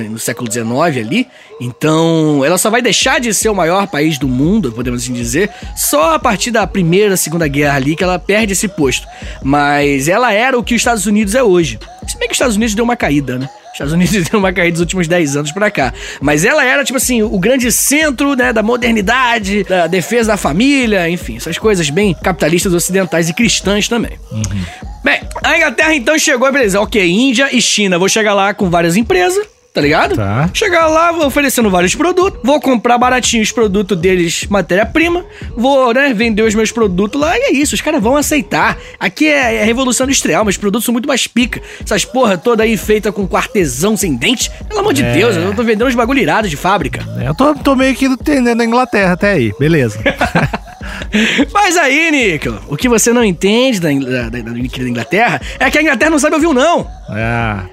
no 0.09 0.19
século 0.19 0.51
XIX 0.51 0.69
ali. 0.97 1.27
Então, 1.59 2.43
ela 2.45 2.57
só 2.57 2.69
vai 2.69 2.81
deixar 2.81 3.19
de 3.19 3.33
ser 3.33 3.49
o 3.49 3.55
maior 3.55 3.87
país 3.87 4.17
do 4.17 4.27
mundo, 4.27 4.71
podemos 4.71 5.03
assim 5.03 5.13
dizer, 5.13 5.49
só 5.75 6.13
a 6.13 6.19
partir 6.19 6.51
da 6.51 6.65
Primeira, 6.67 7.17
Segunda 7.17 7.47
Guerra 7.47 7.75
ali 7.75 7.95
que 7.95 8.03
ela 8.03 8.19
perde 8.19 8.53
esse 8.53 8.67
posto. 8.67 9.07
Mas 9.43 10.07
ela 10.07 10.31
era 10.31 10.57
o 10.57 10.63
que 10.63 10.75
os 10.75 10.81
Estados 10.81 11.05
Unidos 11.05 11.35
é 11.35 11.43
hoje. 11.43 11.79
Se 12.07 12.17
bem 12.17 12.27
que 12.27 12.33
os 12.33 12.37
Estados 12.37 12.55
Unidos 12.55 12.75
deu 12.75 12.85
uma 12.85 12.95
caída, 12.95 13.37
né? 13.37 13.49
Os 13.69 13.73
Estados 13.73 13.93
Unidos 13.93 14.29
deu 14.29 14.39
uma 14.39 14.51
caída 14.51 14.73
dos 14.73 14.81
últimos 14.81 15.07
10 15.07 15.37
anos 15.37 15.51
pra 15.51 15.71
cá. 15.71 15.93
Mas 16.21 16.43
ela 16.43 16.65
era, 16.65 16.83
tipo 16.83 16.97
assim, 16.97 17.21
o 17.21 17.39
grande 17.39 17.71
centro, 17.71 18.35
né, 18.35 18.51
da 18.51 18.61
modernidade, 18.63 19.63
da 19.63 19.87
defesa 19.87 20.29
da 20.29 20.37
família, 20.37 21.09
enfim, 21.09 21.37
essas 21.37 21.57
coisas 21.57 21.89
bem 21.89 22.13
capitalistas 22.13 22.73
ocidentais 22.73 23.29
e 23.29 23.33
cristãs 23.33 23.87
também. 23.87 24.19
Bem, 25.03 25.21
a 25.43 25.57
Inglaterra 25.57 25.95
então 25.95 26.19
chegou, 26.19 26.51
beleza, 26.51 26.81
ok, 26.81 27.09
Índia 27.09 27.49
e 27.55 27.61
China, 27.61 27.97
vou 27.97 28.09
chegar 28.09 28.33
lá 28.33 28.53
com 28.53 28.69
várias 28.69 28.97
empresas. 28.97 29.45
Tá 29.73 29.81
ligado? 29.81 30.15
Tá. 30.15 30.49
Chegar 30.53 30.87
lá, 30.87 31.11
vou 31.11 31.27
oferecendo 31.27 31.69
vários 31.69 31.93
produtos, 31.93 32.39
vou 32.43 32.59
comprar 32.59 32.97
baratinho 32.97 33.43
os 33.43 33.51
produtos 33.51 33.97
deles, 33.97 34.45
matéria-prima, 34.49 35.23
vou, 35.55 35.93
né, 35.93 36.11
vender 36.13 36.41
os 36.41 36.55
meus 36.55 36.71
produtos 36.71 37.21
lá 37.21 37.37
e 37.37 37.41
é 37.41 37.51
isso, 37.53 37.75
os 37.75 37.81
caras 37.81 38.01
vão 38.01 38.17
aceitar. 38.17 38.77
Aqui 38.99 39.27
é, 39.27 39.57
é 39.57 39.63
revolução 39.63 40.05
industrial, 40.05 40.43
meus 40.43 40.57
produtos 40.57 40.85
são 40.85 40.91
muito 40.91 41.07
mais 41.07 41.27
pica. 41.27 41.61
Essas 41.83 42.03
porra 42.03 42.37
toda 42.37 42.63
aí 42.63 42.75
feita 42.77 43.11
com 43.11 43.27
artesão 43.37 43.95
sem 43.95 44.15
dente, 44.15 44.51
pelo 44.67 44.79
amor 44.79 44.93
de 44.93 45.03
É. 45.03 45.13
Deus, 45.13 45.35
eu 45.35 45.55
tô 45.55 45.63
vendendo 45.63 45.87
uns 45.87 45.95
bagulho 45.95 46.19
irado 46.19 46.49
de 46.49 46.57
fábrica. 46.57 47.05
Eu 47.23 47.35
tô, 47.35 47.53
tô 47.55 47.75
meio 47.75 47.93
que 47.95 48.05
entendendo 48.05 48.61
a 48.61 48.65
Inglaterra 48.65 49.13
até 49.13 49.33
aí, 49.33 49.53
beleza. 49.59 49.99
Mas 51.51 51.77
aí, 51.77 52.11
Nico, 52.11 52.55
o 52.67 52.77
que 52.77 52.87
você 52.87 53.11
não 53.11 53.23
entende 53.23 53.79
da, 53.79 53.89
da, 53.89 54.29
da, 54.29 54.51
da 54.51 54.89
Inglaterra 54.89 55.41
é 55.59 55.69
que 55.69 55.77
a 55.77 55.81
Inglaterra 55.81 56.11
não 56.11 56.19
sabe 56.19 56.35
ouvir 56.35 56.47
o 56.47 56.53
não. 56.53 56.87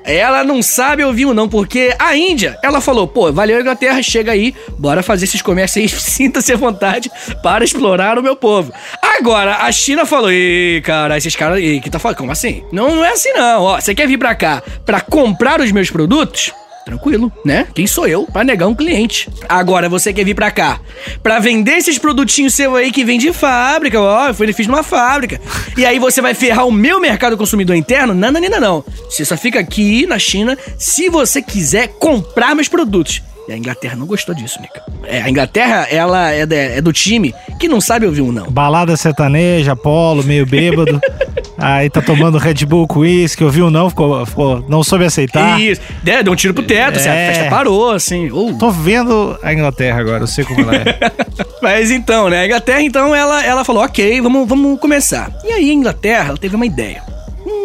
é. 0.04 0.16
Ela 0.16 0.42
não 0.42 0.62
sabe 0.62 1.04
ouvir 1.04 1.26
o 1.26 1.34
não, 1.34 1.48
porque 1.48 1.94
a 1.98 2.16
Índia, 2.16 2.58
ela 2.62 2.80
falou, 2.80 3.06
pô, 3.06 3.32
valeu 3.32 3.60
Inglaterra, 3.60 4.02
chega 4.02 4.32
aí, 4.32 4.54
bora 4.78 5.02
fazer 5.02 5.24
esses 5.24 5.42
comércios 5.42 5.82
aí, 5.82 5.88
sinta-se 6.00 6.52
à 6.52 6.56
vontade 6.56 7.10
para 7.42 7.64
explorar 7.64 8.18
o 8.18 8.22
meu 8.22 8.34
povo. 8.36 8.72
Agora, 9.18 9.56
a 9.56 9.72
China 9.72 10.06
falou, 10.06 10.32
ih, 10.32 10.80
cara, 10.84 11.16
esses 11.16 11.36
caras 11.36 11.58
aí, 11.58 11.80
que 11.80 11.90
tá 11.90 11.98
falando, 11.98 12.16
como 12.18 12.32
assim? 12.32 12.62
Não, 12.72 12.96
não 12.96 13.04
é 13.04 13.10
assim 13.10 13.32
não, 13.32 13.62
ó, 13.62 13.80
você 13.80 13.94
quer 13.94 14.08
vir 14.08 14.18
pra 14.18 14.34
cá 14.34 14.62
pra 14.84 15.00
comprar 15.00 15.60
os 15.60 15.70
meus 15.72 15.90
produtos? 15.90 16.52
Tranquilo, 16.86 17.32
né? 17.44 17.66
Quem 17.74 17.84
sou 17.84 18.06
eu 18.06 18.28
pra 18.32 18.44
negar 18.44 18.68
um 18.68 18.74
cliente? 18.74 19.28
Agora 19.48 19.88
você 19.88 20.12
quer 20.12 20.24
vir 20.24 20.36
pra 20.36 20.52
cá 20.52 20.80
pra 21.20 21.40
vender 21.40 21.72
esses 21.72 21.98
produtinhos 21.98 22.54
seu 22.54 22.76
aí 22.76 22.92
que 22.92 23.04
vem 23.04 23.18
de 23.18 23.32
fábrica, 23.32 24.00
ó, 24.00 24.28
eu 24.28 24.54
fiz 24.54 24.68
numa 24.68 24.84
fábrica. 24.84 25.40
E 25.76 25.84
aí 25.84 25.98
você 25.98 26.22
vai 26.22 26.32
ferrar 26.32 26.64
o 26.64 26.70
meu 26.70 27.00
mercado 27.00 27.36
consumidor 27.36 27.74
interno? 27.74 28.14
Não, 28.14 28.30
não, 28.30 28.40
não, 28.40 28.60
não. 28.60 28.84
Você 29.10 29.24
só 29.24 29.36
fica 29.36 29.58
aqui 29.58 30.06
na 30.06 30.16
China 30.16 30.56
se 30.78 31.08
você 31.08 31.42
quiser 31.42 31.88
comprar 31.98 32.54
meus 32.54 32.68
produtos. 32.68 33.20
E 33.48 33.52
a 33.52 33.56
Inglaterra 33.56 33.94
não 33.96 34.06
gostou 34.06 34.34
disso, 34.34 34.60
Nica. 34.60 34.82
É, 35.04 35.22
a 35.22 35.30
Inglaterra, 35.30 35.86
ela 35.90 36.30
é, 36.32 36.44
de- 36.44 36.54
é 36.56 36.80
do 36.80 36.92
time 36.92 37.32
que 37.60 37.68
não 37.68 37.80
sabe 37.80 38.04
ouvir 38.06 38.20
um 38.22 38.32
não. 38.32 38.50
Balada 38.50 38.96
sertaneja, 38.96 39.76
polo, 39.76 40.24
meio 40.24 40.44
bêbado. 40.44 41.00
Aí 41.58 41.88
tá 41.88 42.02
tomando 42.02 42.36
Red 42.36 42.66
Bull 42.66 42.86
com 42.86 43.00
uísque, 43.00 43.42
ouviu 43.42 43.70
não, 43.70 43.88
ficou, 43.88 44.26
ficou, 44.26 44.64
não 44.68 44.82
soube 44.84 45.04
aceitar. 45.06 45.58
Isso. 45.60 45.80
É, 46.04 46.22
deu 46.22 46.32
um 46.32 46.36
tiro 46.36 46.52
pro 46.52 46.62
teto, 46.62 46.98
assim, 46.98 47.08
a 47.08 47.14
É. 47.14 47.32
festa 47.32 47.48
parou, 47.50 47.92
assim. 47.92 48.30
Uh. 48.30 48.58
Tô 48.58 48.70
vendo 48.70 49.38
a 49.42 49.52
Inglaterra 49.54 50.00
agora, 50.00 50.24
eu 50.24 50.26
sei 50.26 50.44
como 50.44 50.60
ela 50.60 50.74
é. 50.76 50.84
Mas 51.62 51.90
então, 51.90 52.28
né? 52.28 52.40
A 52.40 52.46
Inglaterra, 52.46 52.82
então, 52.82 53.14
ela, 53.14 53.42
ela 53.42 53.64
falou, 53.64 53.82
ok, 53.84 54.20
vamos, 54.20 54.46
vamos 54.46 54.78
começar. 54.78 55.32
E 55.44 55.52
aí 55.52 55.70
a 55.70 55.72
Inglaterra, 55.72 56.28
ela 56.28 56.36
teve 56.38 56.54
uma 56.56 56.66
ideia. 56.66 57.02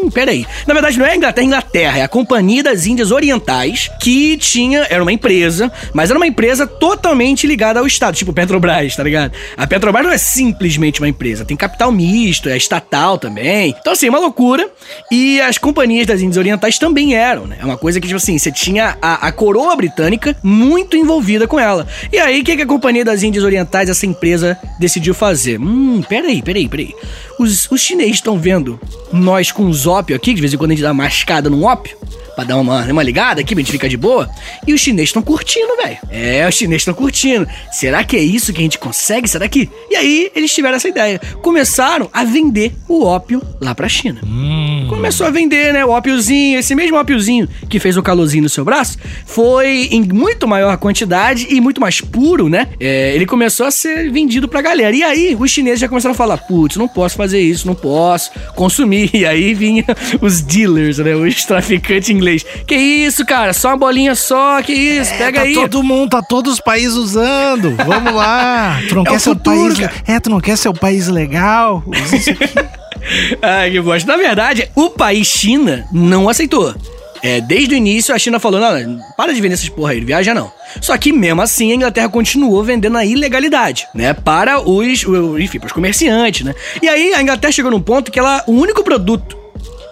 Hum, 0.01 0.10
peraí. 0.10 0.46
Na 0.65 0.74
verdade, 0.74 0.98
não 0.98 1.05
é 1.05 1.12
a 1.12 1.15
Inglaterra, 1.15 1.41
é 1.41 1.43
a 1.43 1.46
Inglaterra. 1.46 1.98
É 2.00 2.03
a 2.03 2.08
Companhia 2.08 2.63
das 2.63 2.86
Índias 2.86 3.12
Orientais, 3.12 3.89
que 4.00 4.38
tinha... 4.38 4.88
Era 4.89 5.01
uma 5.01 5.12
empresa, 5.12 5.72
mas 5.93 6.10
era 6.10 6.17
uma 6.17 6.27
empresa 6.27 6.65
totalmente 6.65 7.46
ligada 7.46 7.79
ao 7.79 7.88
Estado. 7.88 8.15
Tipo 8.15 8.34
Petrobras, 8.34 8.96
tá 8.96 9.03
ligado? 9.03 9.34
A 9.55 9.67
Petrobras 9.67 10.05
não 10.05 10.12
é 10.12 10.17
simplesmente 10.17 11.00
uma 11.00 11.08
empresa. 11.08 11.46
Tem 11.46 11.55
capital 11.55 11.91
misto, 11.91 12.50
é 12.50 12.58
estatal 12.58 13.17
também. 13.17 13.75
Então, 13.79 13.93
assim, 13.93 14.08
é 14.08 14.10
uma 14.10 14.20
loucura. 14.20 14.70
E 15.12 15.39
as 15.41 15.58
companhias 15.58 16.08
das 16.08 16.22
Índias 16.22 16.38
Orientais 16.38 16.77
também 16.77 17.13
eram, 17.15 17.46
né? 17.46 17.58
É 17.60 17.65
uma 17.65 17.77
coisa 17.77 18.00
que, 18.00 18.08
tipo 18.08 18.17
assim, 18.17 18.38
você 18.38 18.51
tinha 18.51 18.98
a, 19.01 19.27
a 19.27 19.31
coroa 19.31 19.75
britânica 19.75 20.36
muito 20.43 20.98
envolvida 20.98 21.48
com 21.48 21.60
ela. 21.60 21.88
E 22.12 22.17
aí, 22.17 22.41
o 22.41 22.43
que, 22.43 22.55
que 22.55 22.62
a 22.62 22.67
Companhia 22.67 23.05
das 23.05 23.24
Índias 23.24 23.43
Orientais, 23.43 23.89
essa 23.89 24.05
empresa, 24.05 24.58
decidiu 24.79 25.13
fazer? 25.13 25.60
Hum, 25.60 26.01
peraí, 26.08 26.41
peraí, 26.41 26.67
peraí. 26.67 26.96
Os, 27.39 27.70
os 27.72 27.81
chineses 27.81 28.15
estão 28.15 28.38
vendo 28.38 28.79
nós 29.12 29.51
com 29.51 29.65
os 29.67 29.88
ópio 29.91 30.15
aqui, 30.15 30.33
de 30.33 30.41
vez 30.41 30.53
em 30.53 30.57
quando 30.57 30.71
a 30.71 30.74
gente 30.74 30.83
dá 30.83 30.89
uma 30.91 31.03
mascada 31.03 31.50
num 31.50 31.63
ópio. 31.63 31.98
Pra 32.41 32.48
dar 32.48 32.57
uma, 32.57 32.83
uma 32.86 33.03
ligada 33.03 33.39
aqui, 33.39 33.53
pra 33.53 33.62
gente 33.62 33.71
ficar 33.71 33.88
de 33.88 33.98
boa. 33.98 34.27
E 34.65 34.74
os 34.74 34.81
chineses 34.81 35.10
estão 35.10 35.21
curtindo, 35.21 35.77
velho. 35.77 36.00
É, 36.10 36.48
os 36.48 36.55
chineses 36.55 36.81
estão 36.81 36.93
curtindo. 36.93 37.48
Será 37.71 38.03
que 38.03 38.15
é 38.17 38.19
isso 38.19 38.51
que 38.51 38.60
a 38.60 38.63
gente 38.63 38.79
consegue? 38.79 39.27
Será 39.27 39.48
que. 39.48 39.69
E 39.91 39.95
aí, 39.95 40.31
eles 40.36 40.51
tiveram 40.51 40.75
essa 40.75 40.88
ideia. 40.88 41.21
Começaram 41.43 42.10
a 42.12 42.24
vender 42.24 42.74
o 42.88 43.03
ópio 43.03 43.43
lá 43.62 43.75
pra 43.75 43.88
China. 43.88 44.21
Começou 44.89 45.27
a 45.27 45.29
vender, 45.29 45.71
né? 45.71 45.86
O 45.86 45.89
ópiozinho, 45.89 46.57
esse 46.57 46.74
mesmo 46.74 46.98
ópiozinho 46.98 47.48
que 47.69 47.79
fez 47.79 47.95
o 47.95 48.01
calorzinho 48.01 48.43
no 48.43 48.50
seu 48.50 48.65
braço, 48.65 48.98
foi 49.24 49.89
em 49.91 50.01
muito 50.01 50.48
maior 50.48 50.75
quantidade 50.77 51.45
e 51.48 51.62
muito 51.62 51.79
mais 51.79 52.01
puro, 52.01 52.50
né? 52.50 52.69
É, 52.79 53.13
ele 53.13 53.27
começou 53.27 53.67
a 53.67 53.71
ser 53.71 54.12
vendido 54.12 54.48
pra 54.48 54.63
galera. 54.63 54.95
E 54.95 55.03
aí, 55.03 55.38
os 55.39 55.51
chineses 55.51 55.79
já 55.79 55.88
começaram 55.88 56.13
a 56.15 56.17
falar: 56.17 56.38
putz, 56.38 56.75
não 56.75 56.88
posso 56.88 57.15
fazer 57.15 57.39
isso, 57.39 57.67
não 57.67 57.75
posso 57.75 58.31
consumir. 58.55 59.12
E 59.21 59.25
aí 59.25 59.53
vinha 59.53 59.86
os 60.19 60.41
dealers, 60.41 60.98
né? 60.98 61.13
Os 61.15 61.45
traficantes 61.45 62.10
inglês. 62.32 62.46
Que 62.66 62.76
isso, 62.76 63.26
cara? 63.26 63.54
Só 63.54 63.70
uma 63.70 63.78
bolinha 63.78 64.16
só, 64.16 64.62
que 64.62 64.74
isso? 64.74 65.14
Pega 65.18 65.40
tá 65.42 65.46
aí. 65.46 65.54
todo 65.54 65.84
mundo, 65.84 66.10
tá 66.12 66.22
todos 66.22 66.54
os 66.54 66.60
países 66.60 66.96
usando. 66.96 67.76
Vamos 67.86 68.14
lá. 68.14 68.80
Tu 68.88 68.96
não 68.96 69.04
É 69.04 69.06
quer 69.10 69.16
o 69.16 69.20
futuro, 69.20 69.76
país. 69.76 69.80
cara. 69.80 69.94
É, 70.08 70.20
tu 70.20 70.30
não 70.30 70.40
quer 70.40 70.58
ser 70.58 70.70
o 70.70 70.74
país 70.74 71.08
legal? 71.08 71.84
Usa 71.86 72.16
isso 72.16 72.32
aqui. 72.32 72.44
Ai, 73.42 73.72
que 73.72 73.82
bosta. 73.82 74.10
Na 74.12 74.18
verdade, 74.18 74.70
o 74.76 74.90
país 74.90 75.28
China 75.28 75.86
não 75.92 76.30
aceitou. 76.30 76.74
É, 77.24 77.40
desde 77.40 77.76
o 77.76 77.78
início 77.78 78.14
a 78.16 78.18
China 78.20 78.40
falou: 78.40 78.60
não, 78.60 79.00
para 79.16 79.32
de 79.34 79.40
vender 79.42 79.54
essas 79.54 79.70
porra 79.70 79.92
aí, 79.92 80.00
não 80.00 80.08
viaja 80.08 80.34
não. 80.34 80.52
Só 80.82 80.98
que 80.98 81.12
mesmo 81.14 81.42
assim 81.42 81.72
a 81.72 81.76
Inglaterra 81.76 82.10
continuou 82.10 82.64
vendendo 82.64 82.98
a 82.98 83.06
ilegalidade, 83.06 83.88
né? 83.94 84.14
Para 84.14 84.60
os, 84.60 85.04
enfim, 85.40 85.60
para 85.60 85.68
os 85.68 85.74
comerciantes, 85.74 86.44
né? 86.46 86.54
E 86.82 86.90
aí 86.90 87.14
a 87.14 87.22
Inglaterra 87.22 87.52
chegou 87.52 87.70
num 87.72 87.82
ponto 87.82 88.12
que 88.12 88.18
ela, 88.18 88.44
o 88.48 88.54
único 88.54 88.84
produto 88.84 89.38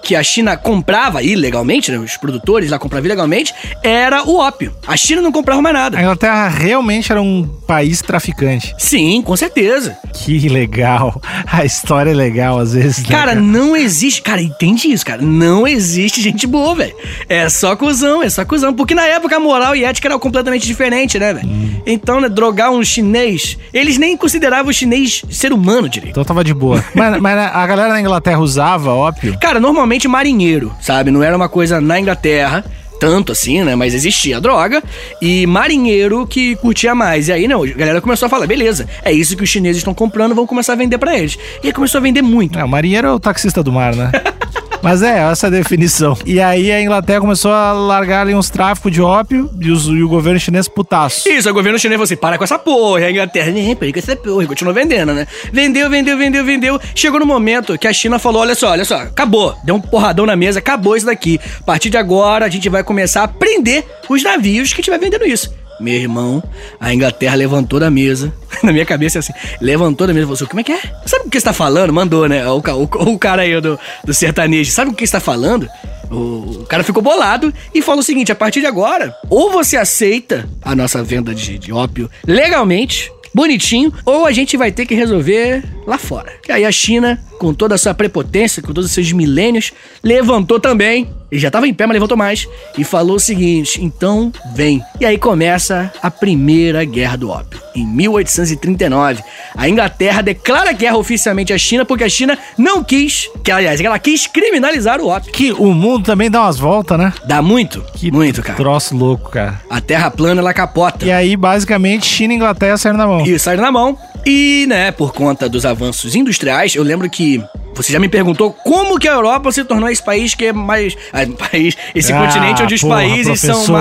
que 0.04 0.16
a 0.16 0.24
China 0.24 0.58
comprava 0.58 1.22
ilegalmente, 1.22 1.92
né? 1.92 1.98
Os 1.98 2.18
produtores 2.18 2.70
lá 2.70 2.80
compravam 2.80 3.06
ilegalmente, 3.06 3.54
era 3.84 4.24
o 4.24 4.38
ópio. 4.38 4.74
A 4.88 4.96
China 4.98 5.22
não 5.22 5.32
comprava 5.32 5.62
mais 5.62 5.76
nada. 5.76 5.98
A 5.98 6.02
Inglaterra 6.02 6.48
realmente 6.48 7.12
era 7.12 7.22
um 7.22 7.48
país 7.68 8.02
traficante. 8.02 8.74
Sim, 8.78 9.22
com 9.22 9.36
certeza. 9.36 9.98
Que 10.14 10.50
legal. 10.50 11.22
A 11.52 11.66
história 11.66 12.12
é 12.12 12.14
legal 12.14 12.60
às 12.60 12.74
vezes. 12.74 13.00
né, 13.00 13.10
Cara, 13.10 13.36
não 13.36 13.76
existe. 13.76 14.22
Cara, 14.22 14.42
entende 14.42 14.88
isso, 14.92 15.06
cara. 15.06 15.22
Não 15.22 15.68
existe 15.68 16.22
gente 16.22 16.48
boa, 16.48 16.76
velho. 16.76 16.96
É 17.28 17.50
só 17.50 17.76
cuzão, 17.76 18.24
é 18.24 18.30
só 18.30 18.46
cuzão. 18.46 18.74
Porque 18.74 18.96
na 18.96 19.06
época 19.06 19.36
a 19.36 19.40
moral 19.40 19.76
e 19.76 19.84
ética 19.84 20.08
era 20.08 20.18
completamente 20.20 20.66
diferente, 20.66 21.20
né, 21.20 21.34
velho? 21.34 21.50
Então, 21.86 22.22
né, 22.22 22.30
drogar 22.30 22.72
um 22.72 22.84
chinês. 22.84 23.58
Eles 23.74 23.98
nem 23.98 24.16
consideravam 24.16 24.70
o 24.70 24.74
chinês 24.74 25.24
ser 25.30 25.52
humano 25.54 25.90
direito. 25.90 26.12
Então 26.12 26.24
tava 26.24 26.44
de 26.44 26.54
boa. 26.54 26.84
mas, 26.96 27.20
mas 27.22 27.38
a 27.38 27.68
galera 27.68 27.90
na 27.90 28.02
Inglaterra 28.02 28.40
usava 28.40 28.92
ópio? 28.92 29.38
Cara, 29.40 29.60
normalmente 29.60 29.89
marinheiro, 30.08 30.74
sabe? 30.82 31.12
Não 31.12 31.24
era 31.24 31.36
uma 31.36 31.50
coisa 31.50 31.80
na 31.82 32.00
Inglaterra. 32.00 32.64
Tanto 33.00 33.32
assim, 33.32 33.64
né? 33.64 33.76
Mas 33.76 33.94
existia 33.94 34.42
droga 34.42 34.84
e 35.22 35.48
marinheiro 35.48 36.28
que 36.28 36.58
curtia 36.58 36.94
mais. 36.94 37.30
E 37.30 37.32
aí, 37.32 37.48
não, 37.48 37.64
a 37.64 37.68
galera 37.68 38.02
começou 38.02 38.26
a 38.26 38.30
falar: 38.30 38.46
beleza, 38.46 38.90
é 39.04 39.12
isso 39.12 39.38
que 39.38 39.44
os 39.44 39.50
chineses 39.50 39.78
estão 39.78 39.94
comprando, 39.94 40.36
vamos 40.36 40.50
começar 40.50 40.74
a 40.74 40.76
vender 40.76 40.98
pra 40.98 41.18
eles. 41.18 41.38
E 41.64 41.68
aí 41.68 41.74
começou 41.74 42.00
a 42.00 42.02
vender 42.02 42.22
muito. 42.22 42.60
É, 42.60 42.64
o 42.64 42.68
marinheiro 42.68 43.08
é 43.08 43.12
o 43.12 43.20
taxista 43.20 43.64
do 43.64 43.72
mar, 43.72 43.96
né? 43.96 44.12
Mas 44.82 45.02
é, 45.04 45.20
essa 45.30 45.48
é 45.48 45.50
a 45.50 45.52
definição. 45.52 46.18
E 46.26 46.40
aí 46.40 46.72
a 46.72 46.82
Inglaterra 46.82 47.20
começou 47.20 47.52
a 47.52 47.74
largar 47.74 48.22
ali 48.22 48.34
uns 48.34 48.50
tráficos 48.50 48.92
de 48.92 49.02
ópio 49.02 49.50
e, 49.60 49.70
os- 49.70 49.88
e 49.88 50.02
o 50.02 50.08
governo 50.08 50.40
chinês 50.40 50.68
putaço. 50.70 51.28
Isso, 51.28 51.50
o 51.50 51.54
governo 51.54 51.78
chinês 51.78 51.96
falou 51.98 52.06
assim: 52.06 52.16
para 52.16 52.38
com 52.38 52.44
essa 52.46 52.58
porra. 52.58 53.02
A 53.06 53.12
Inglaterra, 53.12 53.52
nem, 53.52 53.76
para 53.76 53.92
com 53.92 54.00
essa 54.00 54.16
porra. 54.16 54.46
Continuou 54.48 54.74
vendendo, 54.74 55.14
né? 55.14 55.28
Vendeu, 55.52 55.90
vendeu, 55.90 56.18
vendeu, 56.18 56.46
vendeu. 56.46 56.80
Chegou 56.96 57.20
no 57.20 57.26
momento 57.26 57.78
que 57.78 57.88
a 57.88 57.94
China 57.94 58.18
falou: 58.18 58.42
olha 58.42 58.56
só, 58.56 58.70
olha 58.72 58.86
só, 58.86 58.96
acabou. 59.02 59.54
Deu 59.66 59.76
um 59.76 59.82
porradão 59.82 60.26
na 60.26 60.36
mesa, 60.36 60.60
acabou 60.60 60.96
isso 60.96 61.06
daqui. 61.06 61.40
A 61.60 61.64
partir 61.64 61.90
de 61.90 61.98
agora, 61.98 62.46
a 62.46 62.50
gente 62.50 62.70
vai 62.70 62.84
começar 62.84 63.24
a 63.24 63.28
prender 63.28 63.86
os 64.08 64.24
navios 64.24 64.72
que 64.74 64.80
estiver 64.80 64.98
vendendo 65.00 65.26
isso. 65.26 65.54
Meu 65.80 65.94
irmão, 65.94 66.44
a 66.80 66.94
Inglaterra 66.94 67.36
levantou 67.36 67.80
da 67.80 67.90
mesa. 67.90 68.34
Na 68.62 68.72
minha 68.72 68.86
cabeça 68.86 69.18
é 69.18 69.20
assim: 69.20 69.34
levantou 69.62 70.06
da 70.06 70.14
mesa 70.14 70.24
e 70.24 70.26
falou 70.26 70.36
assim: 70.36 70.46
como 70.46 70.60
é 70.60 70.64
que 70.64 70.72
é? 70.72 70.82
Sabe 71.06 71.28
o 71.28 71.30
que 71.30 71.40
você 71.40 71.46
tá 71.46 71.54
falando? 71.54 71.94
Mandou, 71.94 72.28
né? 72.28 72.48
O, 72.48 72.58
o, 72.58 73.14
o 73.14 73.20
cara 73.20 73.44
aí 73.44 73.60
do, 73.62 73.80
do 74.04 74.14
sertanejo. 74.14 74.72
Sabe 74.72 74.92
o 74.92 74.94
que 74.94 75.06
você 75.06 75.14
tá 75.14 75.20
falando? 75.20 75.70
O, 76.12 76.62
o 76.62 76.66
cara 76.68 76.84
ficou 76.84 77.02
bolado 77.02 77.54
e 77.74 77.82
falou 77.82 78.02
o 78.02 78.04
seguinte: 78.04 78.32
a 78.32 78.36
partir 78.36 78.60
de 78.60 78.66
agora, 78.66 79.16
ou 79.30 79.52
você 79.52 79.78
aceita 79.78 80.48
a 80.62 80.76
nossa 80.76 81.04
venda 81.04 81.34
de, 81.34 81.58
de 81.58 81.72
ópio 81.72 82.10
legalmente, 82.26 83.12
bonitinho, 83.34 83.94
ou 84.06 84.26
a 84.26 84.32
gente 84.32 84.58
vai 84.58 84.72
ter 84.72 84.86
que 84.86 84.96
resolver 84.96 85.64
lá 85.86 85.98
fora. 85.98 86.32
E 86.48 86.52
aí 86.52 86.66
a 86.66 86.72
China, 86.72 87.22
com 87.38 87.54
toda 87.54 87.76
a 87.76 87.78
sua 87.78 87.94
prepotência, 87.94 88.62
com 88.62 88.74
todos 88.74 88.86
os 88.86 88.92
seus 88.92 89.12
milênios, 89.12 89.72
levantou 90.04 90.60
também. 90.60 91.10
Ele 91.32 91.40
já 91.40 91.52
tava 91.52 91.68
em 91.68 91.74
pé, 91.74 91.86
mas 91.86 91.94
levantou 91.94 92.18
mais. 92.18 92.48
E 92.78 92.84
falou 92.84 93.16
o 93.16 93.20
seguinte: 93.20 93.84
então 93.84 94.32
vem. 94.54 94.84
E 95.00 95.06
aí 95.06 95.18
começa 95.18 95.92
a 96.02 96.10
primeira 96.10 96.84
guerra 96.86 97.18
do 97.18 97.30
ópio. 97.30 97.60
Em 97.76 97.86
1839, 97.86 99.24
a 99.56 99.70
Inglaterra 99.70 100.22
declara 100.22 100.72
guerra 100.72 100.98
oficialmente 100.98 101.54
à 101.54 101.58
China 101.58 101.86
porque 101.86 102.04
a 102.04 102.10
China 102.10 102.38
não 102.58 102.84
quis, 102.84 103.30
que 103.44 103.52
aliás, 103.52 103.80
ela 103.80 104.00
quis 104.00 104.28
criminalizar 104.28 105.00
o 105.00 105.08
ópio. 105.08 105.32
Que 105.32 105.52
o 105.54 105.74
mundo 105.74 106.06
também 106.06 106.30
dá 106.30 106.42
umas 106.42 106.58
voltas, 106.58 106.98
né? 106.98 107.14
Dá 107.26 107.42
muito? 107.42 107.84
Que 107.94 108.12
muito, 108.12 108.42
cara. 108.42 108.58
troço 108.58 108.96
louco, 108.96 109.30
cara. 109.30 109.62
A 109.70 109.80
terra 109.80 110.10
plana, 110.12 110.42
ela 110.42 110.54
capota. 110.54 111.06
E 111.06 111.12
aí, 111.12 111.36
basicamente, 111.38 112.06
China 112.06 112.34
e 112.34 112.36
Inglaterra 112.36 112.78
saíram 112.78 112.98
na 112.98 113.08
mão. 113.08 113.26
E 113.26 113.38
saíram 113.40 113.64
na 113.64 113.72
mão. 113.72 113.98
E, 114.26 114.66
né, 114.68 114.92
por 114.92 115.14
conta 115.14 115.48
dos 115.48 115.66
avanços 115.66 116.16
industriais, 116.16 116.76
eu 116.76 116.84
lembro 116.84 117.10
que 117.10 117.42
você 117.74 117.94
já 117.94 118.00
me 118.00 118.10
perguntou 118.10 118.52
como 118.52 119.00
que 119.00 119.08
a 119.08 119.14
Europa 119.14 119.52
se 119.52 119.64
tornou 119.64 119.90
esse 119.90 120.04
país 120.04 120.36
que 120.36 120.46
é 120.46 120.54
mais. 120.54 120.98
ah, 121.14 121.20
país, 121.50 121.78
esse 121.96 122.12
Ah, 122.12 122.26
continente 122.26 122.64
onde 122.64 122.76
os 122.76 122.82
porra, 122.82 122.96
países 122.96 123.40
são 123.40 123.56
professor. 123.66 123.74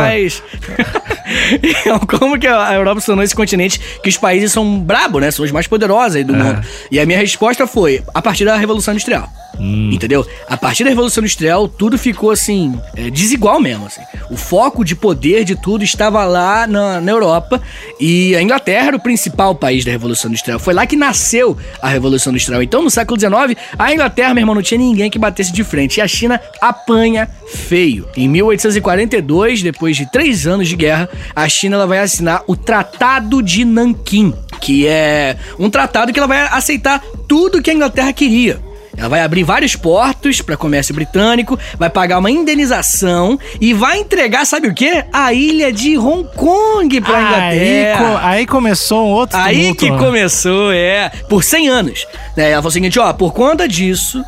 mais. 1.29 2.01
como 2.19 2.39
que 2.39 2.47
a 2.47 2.75
Europa 2.75 3.01
se 3.01 3.07
tornou 3.07 3.25
esse 3.25 3.35
continente 3.35 3.81
que 4.03 4.09
os 4.09 4.17
países 4.17 4.53
são 4.53 4.79
brabo, 4.81 5.19
né? 5.21 5.31
São 5.31 5.45
os 5.45 5.51
mais 5.51 5.67
poderosos 5.67 6.17
aí 6.17 6.25
do 6.25 6.35
É. 6.35 6.39
mundo. 6.39 6.61
E 6.91 6.99
a 6.99 7.07
minha 7.07 7.19
resposta 7.19 7.67
foi: 7.67 8.03
a 8.15 8.23
partir 8.23 8.45
da 8.45 8.57
Revolução 8.57 8.93
Industrial. 8.95 9.29
Hum. 9.61 9.91
Entendeu? 9.93 10.25
A 10.49 10.57
partir 10.57 10.85
da 10.85 10.91
Revolução 10.91 11.21
Industrial, 11.21 11.67
tudo 11.67 11.99
ficou 11.99 12.31
assim, 12.31 12.79
é, 12.95 13.11
desigual 13.11 13.61
mesmo. 13.61 13.87
Assim. 13.87 14.01
O 14.31 14.37
foco 14.37 14.85
de 14.85 14.95
poder 14.95 15.43
de 15.45 15.57
tudo 15.57 15.83
estava 15.83 16.25
lá 16.25 16.67
na, 16.67 17.01
na 17.01 17.11
Europa. 17.11 17.61
E 17.99 18.37
a 18.37 18.43
Inglaterra 18.43 18.89
era 18.89 18.97
o 18.97 19.01
principal 19.01 19.55
país 19.57 19.85
da 19.85 19.91
Revolução 19.91 20.29
Industrial. 20.31 20.59
Foi 20.61 20.73
lá 20.73 20.87
que 20.87 20.95
nasceu 20.95 21.57
a 21.83 21.89
Revolução 21.89 22.31
Industrial. 22.31 22.63
Então, 22.63 22.83
no 22.83 22.91
século 22.91 23.19
XIX, 23.19 23.59
a 23.77 23.93
Inglaterra, 23.93 24.33
meu 24.33 24.43
irmão, 24.43 24.55
não 24.55 24.63
tinha 24.63 24.79
ninguém 24.79 25.11
que 25.11 25.19
batesse 25.19 25.53
de 25.53 25.65
frente. 25.65 25.97
E 25.97 26.01
a 26.01 26.07
China 26.07 26.41
apanha 26.61 27.29
feio. 27.49 28.07
Em 28.17 28.29
1842, 28.29 29.63
depois 29.63 29.97
de 29.97 30.07
três 30.07 30.47
anos 30.47 30.69
de 30.69 30.77
guerra, 30.77 31.09
a 31.35 31.49
China 31.49 31.77
ela 31.77 31.87
vai 31.87 31.99
assinar 31.99 32.43
o 32.47 32.57
Tratado 32.57 33.43
de 33.43 33.65
Nanquim, 33.65 34.35
que 34.61 34.87
é 34.87 35.37
um 35.59 35.69
tratado 35.71 36.13
que 36.13 36.19
ela 36.19 36.29
vai 36.29 36.41
aceitar 36.51 37.03
tudo 37.29 37.63
que 37.63 37.71
a 37.71 37.75
Inglaterra 37.75 38.13
queria. 38.13 38.61
Ela 38.97 39.09
vai 39.09 39.21
abrir 39.21 39.45
vários 39.45 39.77
portos 39.77 40.41
para 40.43 40.57
comércio 40.57 40.93
britânico, 40.93 41.57
vai 41.79 41.89
pagar 41.89 42.19
uma 42.19 42.33
indenização 42.33 43.39
e 43.61 43.73
vai 43.73 43.99
entregar, 44.01 44.45
sabe 44.45 44.67
o 44.67 44.75
quê? 44.75 45.05
A 45.13 45.33
ilha 45.33 45.73
de 45.73 45.97
Hong 45.97 46.29
Kong 46.35 47.01
pra 47.03 47.17
aí, 47.17 47.25
Inglaterra. 47.25 47.99
co- 48.21 48.27
aí 48.27 48.47
começou 48.47 49.07
um 49.07 49.11
outro 49.11 49.37
Aí 49.39 49.57
tumulto, 49.57 49.77
que 49.85 49.91
né? 49.93 49.99
começou, 49.99 50.73
é, 50.73 51.11
por 51.29 51.45
100 51.45 51.69
anos. 51.69 52.07
Né, 52.37 52.51
Ela 52.51 52.57
falou 52.61 52.71
o 52.71 52.73
seguinte, 52.73 52.99
ó, 52.99 53.13
por 53.13 53.33
conta 53.33 53.69
disso, 53.69 54.21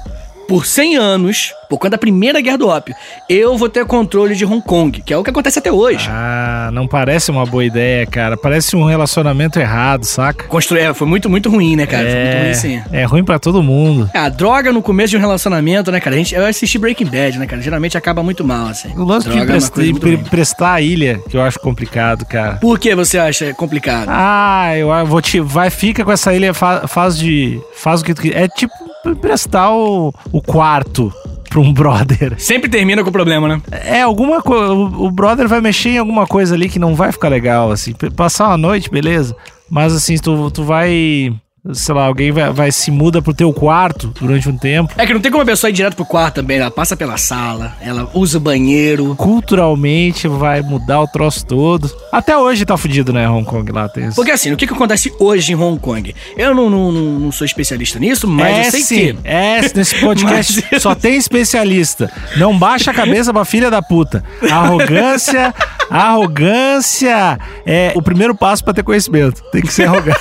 por 0.51 0.67
100 0.67 0.97
anos, 0.97 1.55
por 1.69 1.79
conta 1.79 1.91
da 1.91 1.99
primeira 1.99 2.41
guerra 2.41 2.59
do 2.59 2.67
ópio, 2.67 2.93
eu 3.29 3.57
vou 3.57 3.69
ter 3.69 3.85
controle 3.87 4.35
de 4.35 4.45
Hong 4.45 4.61
Kong, 4.61 5.01
que 5.01 5.15
é 5.15 5.17
o 5.17 5.23
que 5.23 5.31
acontece 5.31 5.61
até 5.61 5.71
hoje. 5.71 6.09
Ah, 6.11 6.71
não 6.73 6.89
parece 6.89 7.31
uma 7.31 7.47
boa 7.47 7.65
ideia, 7.65 8.05
cara. 8.05 8.37
Parece 8.37 8.75
um 8.75 8.85
relacionamento 8.85 9.61
errado, 9.61 10.03
saca? 10.03 10.49
Construir, 10.49 10.81
é, 10.81 10.93
foi 10.93 11.07
muito, 11.07 11.31
muito 11.31 11.49
ruim, 11.49 11.77
né, 11.77 11.87
cara? 11.87 12.03
Foi 12.11 12.21
muito 12.25 12.43
ruim, 12.43 12.55
sim. 12.55 12.83
é 12.91 13.05
ruim 13.05 13.23
pra 13.25 13.39
todo 13.39 13.63
mundo. 13.63 14.11
É, 14.13 14.19
a 14.19 14.29
droga 14.29 14.73
no 14.73 14.83
começo 14.83 15.11
de 15.11 15.17
um 15.19 15.21
relacionamento, 15.21 15.93
né, 15.93 16.01
cara? 16.01 16.17
A 16.17 16.19
gente, 16.19 16.35
eu 16.35 16.45
assisti 16.45 16.79
Breaking 16.79 17.07
Bad, 17.07 17.39
né, 17.39 17.47
cara? 17.47 17.63
Geralmente 17.63 17.97
acaba 17.97 18.21
muito 18.21 18.45
mal, 18.45 18.67
assim. 18.67 18.89
O 18.97 19.05
lance 19.05 19.29
de 19.29 19.37
Droga 19.37 19.53
é 19.53 19.55
uma 19.55 19.57
emprest- 19.57 19.73
coisa 19.73 19.91
muito 19.93 19.99
empre- 20.05 20.17
ruim. 20.17 20.27
emprestar 20.27 20.75
a 20.75 20.81
ilha, 20.81 21.21
que 21.31 21.37
eu 21.37 21.43
acho 21.43 21.61
complicado, 21.61 22.27
cara. 22.27 22.57
Por 22.57 22.77
que 22.81 22.93
você 22.97 23.19
acha 23.19 23.55
complicado? 23.55 24.09
Ah, 24.11 24.73
eu 24.77 24.89
vou 25.07 25.23
te. 25.23 25.39
Vai, 25.39 25.71
fica 25.71 26.05
com 26.05 26.11
essa 26.11 26.35
ilha, 26.35 26.53
fa- 26.53 26.89
faz 26.89 27.17
de. 27.17 27.61
Faz 27.77 28.01
o 28.01 28.05
que 28.05 28.13
tu 28.15 28.23
quiser. 28.23 28.43
É 28.43 28.49
tipo 28.49 28.75
emprestar 29.07 29.73
o, 29.73 30.13
o 30.33 30.43
quarto 30.43 31.13
pra 31.49 31.61
um 31.61 31.73
brother. 31.73 32.35
Sempre 32.39 32.71
termina 32.71 33.03
com 33.03 33.11
problema, 33.11 33.49
né? 33.49 33.63
É, 33.71 34.03
alguma 34.03 34.41
coisa. 34.41 34.73
O, 34.73 35.11
brother 35.11 35.49
vai 35.49 35.61
mexer 35.61 35.91
em 35.91 35.99
alguma 35.99 36.27
coisa 36.27 36.55
ali 36.55 36.69
que 36.69 36.79
não 36.79 36.95
vai 36.95 37.11
ficar 37.11 37.29
legal, 37.29 37.73
assim. 37.73 37.93
Passar 38.17 38.49
uma 38.49 38.57
noite, 38.57 38.91
beleza. 38.91 39.37
Mas 39.69 39.93
assim, 39.93 40.17
tu, 40.17 40.51
tu 40.51 40.63
vai. 40.63 41.35
Sei 41.75 41.95
lá, 41.95 42.07
alguém 42.07 42.33
vai, 42.33 42.51
vai 42.51 42.73
se 42.73 42.91
muda 42.91 43.21
pro 43.21 43.35
teu 43.35 43.53
quarto 43.53 44.15
durante 44.19 44.49
um 44.49 44.57
tempo. 44.57 44.95
É 44.97 45.07
que 45.07 45.13
não 45.13 45.21
tem 45.21 45.31
como 45.31 45.43
a 45.43 45.47
pessoa 45.47 45.69
ir 45.69 45.75
direto 45.75 45.95
pro 45.95 46.07
quarto 46.07 46.37
também. 46.37 46.59
Ela 46.59 46.71
passa 46.71 46.97
pela 46.97 47.19
sala, 47.19 47.77
ela 47.83 48.11
usa 48.15 48.39
o 48.39 48.41
banheiro. 48.41 49.15
Culturalmente 49.17 50.27
vai 50.27 50.63
mudar 50.63 51.03
o 51.03 51.07
troço 51.07 51.45
todo. 51.45 51.91
Até 52.11 52.37
hoje 52.37 52.65
tá 52.65 52.79
fudido, 52.79 53.13
né, 53.13 53.29
Hong 53.29 53.45
Kong 53.45 53.71
lá. 53.73 53.91
Tem 53.91 54.07
isso. 54.07 54.17
Porque 54.17 54.31
assim, 54.31 54.51
o 54.53 54.57
que, 54.57 54.67
que 54.67 54.73
acontece 54.73 55.13
hoje 55.21 55.53
em 55.53 55.55
Hong 55.55 55.79
Kong? 55.79 56.15
Eu 56.35 56.55
não, 56.55 56.71
não, 56.71 56.91
não, 56.93 57.31
sou 57.33 57.45
especialista 57.45 57.99
nisso, 57.99 58.27
mas 58.27 58.57
é 58.57 58.67
eu 58.67 58.71
sei 58.71 58.81
sim, 58.81 58.97
que. 58.97 59.19
é, 59.25 59.61
nesse 59.75 60.01
podcast 60.01 60.65
Mas- 60.73 60.83
só 60.83 60.95
tem 60.95 61.17
especialista. 61.17 62.11
Não 62.39 62.59
baixa 62.59 62.91
a 62.91 62.95
cabeça 62.95 63.35
pra 63.35 63.45
filha 63.45 63.71
da 63.71 63.83
puta. 63.83 64.25
Arrogância, 64.51 65.55
arrogância 65.91 67.39
é 67.67 67.93
o 67.95 68.01
primeiro 68.01 68.35
passo 68.35 68.65
pra 68.65 68.73
ter 68.73 68.83
conhecimento. 68.83 69.43
Tem 69.53 69.61
que 69.61 69.73
ser 69.73 69.85
arrogante. 69.85 70.19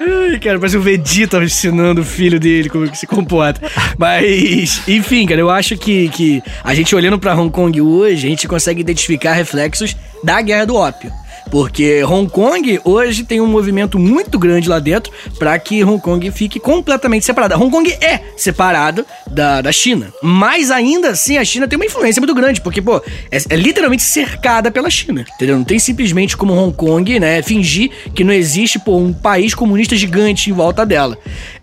Ai, 0.00 0.38
cara, 0.38 0.58
parece 0.58 0.78
o 0.78 0.80
Vegeta 0.80 1.42
ensinando 1.44 2.00
o 2.00 2.04
filho 2.04 2.40
dele 2.40 2.70
como 2.70 2.88
que 2.88 2.96
se 2.96 3.06
comporta. 3.06 3.60
Mas, 3.98 4.82
enfim, 4.88 5.26
cara, 5.26 5.40
eu 5.40 5.50
acho 5.50 5.76
que, 5.76 6.08
que 6.08 6.42
a 6.64 6.74
gente 6.74 6.96
olhando 6.96 7.18
pra 7.18 7.34
Hong 7.34 7.50
Kong 7.50 7.78
hoje, 7.82 8.26
a 8.26 8.30
gente 8.30 8.48
consegue 8.48 8.80
identificar 8.80 9.34
reflexos 9.34 9.94
da 10.24 10.40
Guerra 10.40 10.64
do 10.64 10.74
Ópio. 10.74 11.12
Porque 11.50 12.02
Hong 12.04 12.30
Kong 12.30 12.80
hoje 12.84 13.24
tem 13.24 13.40
um 13.40 13.46
movimento 13.46 13.98
muito 13.98 14.38
grande 14.38 14.68
lá 14.68 14.78
dentro 14.78 15.12
para 15.38 15.58
que 15.58 15.82
Hong 15.82 16.00
Kong 16.00 16.30
fique 16.30 16.60
completamente 16.60 17.24
separada. 17.24 17.56
Hong 17.58 17.70
Kong 17.70 17.90
é 18.00 18.20
separado 18.36 19.04
da, 19.26 19.60
da 19.60 19.72
China. 19.72 20.12
Mas 20.22 20.70
ainda 20.70 21.10
assim 21.10 21.38
a 21.38 21.44
China 21.44 21.66
tem 21.66 21.76
uma 21.76 21.86
influência 21.86 22.20
muito 22.20 22.34
grande, 22.34 22.60
porque, 22.60 22.80
pô, 22.80 23.02
é, 23.30 23.38
é 23.48 23.56
literalmente 23.56 24.02
cercada 24.02 24.70
pela 24.70 24.88
China. 24.88 25.24
Entendeu? 25.34 25.56
Não 25.56 25.64
tem 25.64 25.78
simplesmente 25.78 26.36
como 26.36 26.54
Hong 26.54 26.74
Kong, 26.74 27.18
né, 27.18 27.42
fingir 27.42 27.90
que 28.14 28.22
não 28.22 28.32
existe, 28.32 28.78
pô, 28.78 28.96
um 28.96 29.12
país 29.12 29.54
comunista 29.54 29.96
gigante 29.96 30.50
em 30.50 30.52
volta 30.52 30.86
dela. 30.86 31.18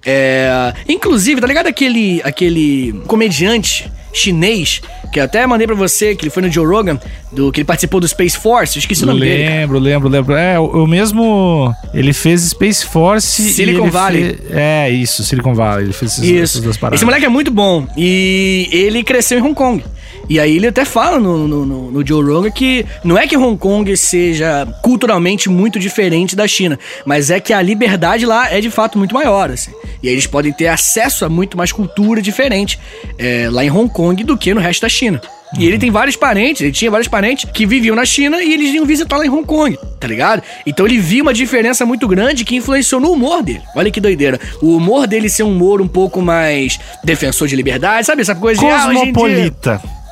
É, 0.06 0.74
inclusive, 0.88 1.42
tá 1.42 1.48
ligado 1.48 1.68
aquele, 1.68 2.22
aquele 2.24 2.94
comediante 3.08 3.90
chinês, 4.18 4.82
que 5.12 5.20
eu 5.20 5.24
até 5.24 5.46
mandei 5.48 5.66
pra 5.68 5.76
você, 5.76 6.16
que 6.16 6.24
ele 6.26 6.30
foi 6.30 6.44
no 6.44 6.52
Joe 6.52 6.66
Rogan, 6.66 7.00
do, 7.32 7.52
que 7.52 7.60
ele 7.60 7.66
participou 7.66 8.00
do 8.00 8.08
Space 8.08 8.38
Force, 8.38 8.78
esqueci 8.80 9.04
o 9.04 9.08
nome 9.08 9.20
dele. 9.22 9.44
cara. 9.44 9.56
lembro, 9.56 9.80
lembro, 9.80 10.10
lembro. 10.10 10.36
É, 10.36 10.60
o, 10.60 10.84
o 10.84 10.88
mesmo. 10.88 11.74
Ele 11.94 12.14
fez 12.14 12.42
Space 12.42 12.86
Force. 12.86 13.54
Silicon 13.54 13.90
Valley. 13.90 14.34
fe- 14.36 14.44
é, 14.52 14.90
isso, 14.90 15.24
Silicon 15.24 15.54
Valley. 15.54 15.86
Ele 15.86 15.94
fez 15.94 16.14
essas 16.14 16.26
Isso. 16.26 16.62
duas 16.62 16.78
paradas. 16.78 17.00
Esse 17.00 17.06
moleque 17.06 17.26
é 17.26 17.30
muito 17.30 17.52
bom. 17.52 17.88
E 17.98 18.68
ele 18.72 19.04
cresceu 19.04 19.40
em 19.40 19.42
Hong 19.42 19.54
Kong. 19.56 19.84
E 20.30 20.40
aí 20.40 20.58
ele 20.58 20.68
até 20.68 20.84
fala 20.84 21.20
no, 21.20 21.48
no, 21.48 21.66
no- 21.66 21.92
no 21.92 22.06
Joe 22.06 22.24
Rogan 22.24 22.52
que 22.52 22.86
não 23.04 23.18
é 23.18 23.26
que 23.26 23.38
Hong 23.38 23.58
Kong 23.58 23.96
seja 23.96 24.66
culturalmente 24.84 25.50
muito 25.50 25.80
diferente 25.80 26.36
da 26.36 26.48
China, 26.48 26.78
mas 27.06 27.30
é 27.30 27.40
que 27.40 27.54
a 27.54 27.62
liberdade 27.62 28.26
lá 28.26 28.52
é 28.52 28.60
de 28.60 28.70
fato 28.70 28.98
muito 28.98 29.14
maior, 29.16 29.50
assim. 29.52 29.72
E 30.04 30.08
aí 30.08 30.14
eles 30.14 30.28
podem 30.28 30.52
ter 30.52 30.68
acesso 30.68 31.24
a 31.26 31.30
muito 31.30 31.58
mais 31.58 31.72
cultura 31.72 32.22
diferente 32.22 32.78
é, 33.18 33.48
lá 33.50 33.64
em 33.64 33.72
Hong 33.72 33.90
Kong 33.92 34.24
do 34.24 34.38
que 34.38 34.54
no 34.54 34.60
resto 34.62 34.82
da 34.82 34.90
China. 34.90 35.22
E 35.58 35.66
ele 35.66 35.78
tem 35.80 35.90
vários 35.90 36.18
parentes, 36.18 36.62
ele 36.62 36.74
tinha 36.74 36.92
vários 36.92 37.08
parentes 37.08 37.50
que 37.54 37.66
viviam 37.66 37.96
na 37.96 38.04
China 38.04 38.44
e 38.44 38.54
eles 38.54 38.74
iam 38.74 38.86
visitar 38.86 39.16
lá 39.16 39.26
em 39.26 39.30
Hong 39.30 39.46
Kong, 39.46 39.78
tá 39.98 40.06
ligado? 40.06 40.44
Então 40.66 40.86
ele 40.86 40.98
viu 40.98 41.24
uma 41.24 41.34
diferença 41.34 41.86
muito 41.86 42.06
grande 42.06 42.44
que 42.44 42.54
influenciou 42.58 43.00
no 43.00 43.12
humor 43.14 43.42
dele. 43.42 43.62
Olha 43.74 43.90
que 43.90 44.02
doideira. 44.02 44.38
O 44.62 44.76
humor 44.76 45.08
dele 45.08 45.30
ser 45.30 45.44
um 45.44 45.52
humor 45.52 45.80
um 45.80 45.88
pouco 45.88 46.22
mais 46.22 46.78
defensor 47.02 47.48
de 47.48 47.56
liberdade, 47.56 48.06
sabe? 48.06 48.22
Essa 48.24 48.36
coisa 48.36 48.60
de 48.60 48.66
ah, 48.66 48.88
hoje 48.90 48.98
em 49.10 49.14
dia- 49.14 49.14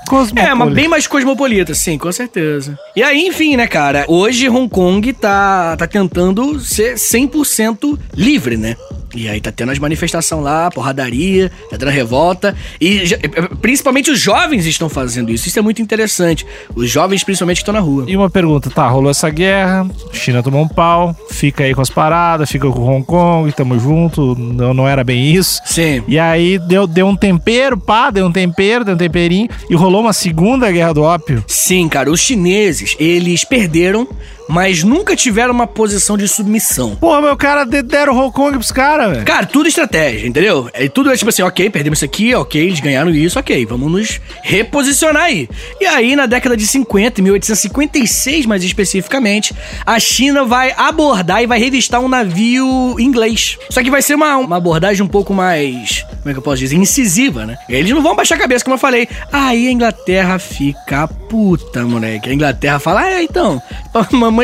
Cosmopolita. 0.08 0.10
Cosmopolita. 0.10 0.50
é, 0.50 0.54
mas 0.54 0.74
bem 0.74 0.88
mais 0.88 1.08
cosmopolita, 1.08 1.74
sim, 1.74 1.98
com 1.98 2.12
certeza. 2.12 2.78
E 2.96 3.04
aí, 3.04 3.28
enfim, 3.28 3.56
né, 3.56 3.68
cara? 3.68 4.06
Hoje 4.08 4.50
Hong 4.50 4.70
Kong 4.70 5.14
tá, 5.14 5.76
tá 5.78 5.88
tentando 5.88 6.60
ser 6.60 6.96
100% 6.96 7.98
livre, 8.16 8.58
né? 8.58 8.76
E 9.16 9.28
aí 9.30 9.40
tá 9.40 9.52
tendo 9.52 9.72
as 9.72 9.80
manifestações 9.80 10.44
lá, 10.44 10.70
porradaria, 10.70 11.52
tá 11.70 11.78
tendo 11.78 11.90
revolta. 11.92 12.56
E 12.80 13.06
já- 13.06 13.18
principalmente 13.62 14.12
os 14.12 14.20
jovens 14.20 14.66
estão 14.66 14.90
fazendo 14.90 15.32
isso. 15.32 15.48
Isso 15.48 15.58
é 15.58 15.62
muito 15.62 15.82
interessante. 15.82 16.46
Os 16.76 16.90
jovens, 16.90 17.24
principalmente, 17.24 17.58
que 17.58 17.62
estão 17.64 17.74
na 17.74 17.80
rua. 17.80 18.06
E 18.08 18.16
uma 18.16 18.30
pergunta, 18.30 18.70
tá, 18.70 18.88
rolou 18.88 19.10
essa 19.12 19.30
guerra, 19.30 19.88
China 20.12 20.44
tomou 20.44 20.62
um 20.64 20.68
pau, 20.68 21.16
fica 21.32 21.64
aí 21.64 21.74
com 21.74 21.82
as 21.82 21.90
paradas, 21.90 22.50
fica 22.52 22.70
com 22.70 22.82
Hong 22.82 23.06
Kong, 23.06 23.52
tamo 23.52 23.80
junto, 23.80 24.36
não, 24.38 24.74
não 24.74 24.88
era 24.88 25.04
bem 25.04 25.34
isso. 25.34 25.62
Sim. 25.66 26.04
E 26.08 26.20
aí 26.20 26.60
deu, 26.60 26.86
deu 26.86 27.08
um 27.08 27.16
tempero, 27.16 27.78
pá, 27.78 28.10
deu 28.12 28.26
um 28.26 28.32
tempero, 28.32 28.84
deu 28.84 28.96
um 28.96 28.98
temperinho, 28.98 29.48
e 29.70 29.76
rolou 29.76 30.02
uma 30.02 30.14
segunda 30.14 30.72
guerra 30.72 30.94
do 30.94 31.04
ópio. 31.04 31.44
Sim, 31.48 31.88
cara, 31.88 32.12
os 32.12 32.20
chineses, 32.20 32.96
eles 33.00 33.44
perderam, 33.44 34.08
mas 34.48 34.84
nunca 34.84 35.16
tiveram 35.16 35.54
uma 35.54 35.68
posição 35.68 36.18
de 36.18 36.28
submissão. 36.28 36.96
Porra, 36.96 37.22
meu 37.22 37.36
cara, 37.38 37.64
de- 37.64 37.82
deram 37.82 38.18
Hong 38.18 38.32
Kong 38.34 38.58
pros 38.58 38.72
caras, 38.72 39.12
velho. 39.12 39.26
Cara, 39.26 39.46
tudo 39.46 39.68
estratégia, 39.68 40.28
entendeu? 40.28 40.70
É, 40.74 40.88
tudo 40.88 41.12
é 41.12 41.16
tipo 41.18 41.30
assim, 41.30 41.42
ok, 41.42 41.70
perdemos 41.70 42.00
isso 42.00 42.06
aqui, 42.06 42.34
ok, 42.36 42.62
eles 42.62 42.80
ganharam 42.80 43.10
isso, 43.12 43.40
ok, 43.40 43.66
vamos 43.66 43.92
nos 43.92 44.22
reposicionar 44.44 45.24
aí. 45.24 45.50
E 45.80 45.86
aí, 45.86 46.16
na 46.16 46.26
década 46.26 46.56
de 46.56 46.66
50, 46.68 47.22
1856 47.22 48.46
mais 48.46 48.64
especificamente, 48.64 49.54
a 49.86 50.00
China 50.00 50.46
vai 50.46 50.74
abordar 50.78 51.42
e 51.42 51.48
vai 51.48 51.60
revistar 51.60 52.00
um 52.02 52.08
navio 52.08 52.96
inglês. 53.00 53.58
Só 53.70 53.82
que 53.84 53.90
vai 53.92 54.02
ser 54.02 54.16
uma, 54.16 54.38
uma 54.38 54.58
abordagem 54.58 55.04
um 55.04 55.08
pouco 55.08 55.34
mais, 55.34 56.04
como 56.22 56.30
é 56.30 56.34
que 56.34 56.40
eu 56.40 56.44
posso 56.44 56.58
dizer, 56.58 56.76
incisiva, 56.76 57.46
né? 57.46 57.58
Eles 57.70 57.92
não 57.92 58.02
vão 58.02 58.16
baixar 58.16 58.36
a 58.36 58.40
cabeça, 58.40 58.64
como 58.64 58.76
eu 58.76 58.80
falei. 58.80 59.08
Aí 59.32 59.68
a 59.68 59.72
Inglaterra 59.72 60.38
fica 60.40 61.08
puta, 61.08 61.84
moleque. 61.86 62.30
A 62.30 62.34
Inglaterra 62.34 62.80
fala, 62.80 63.02
ah, 63.02 63.12
é, 63.12 63.24
então, 63.24 63.62
mamãe, 64.12 64.35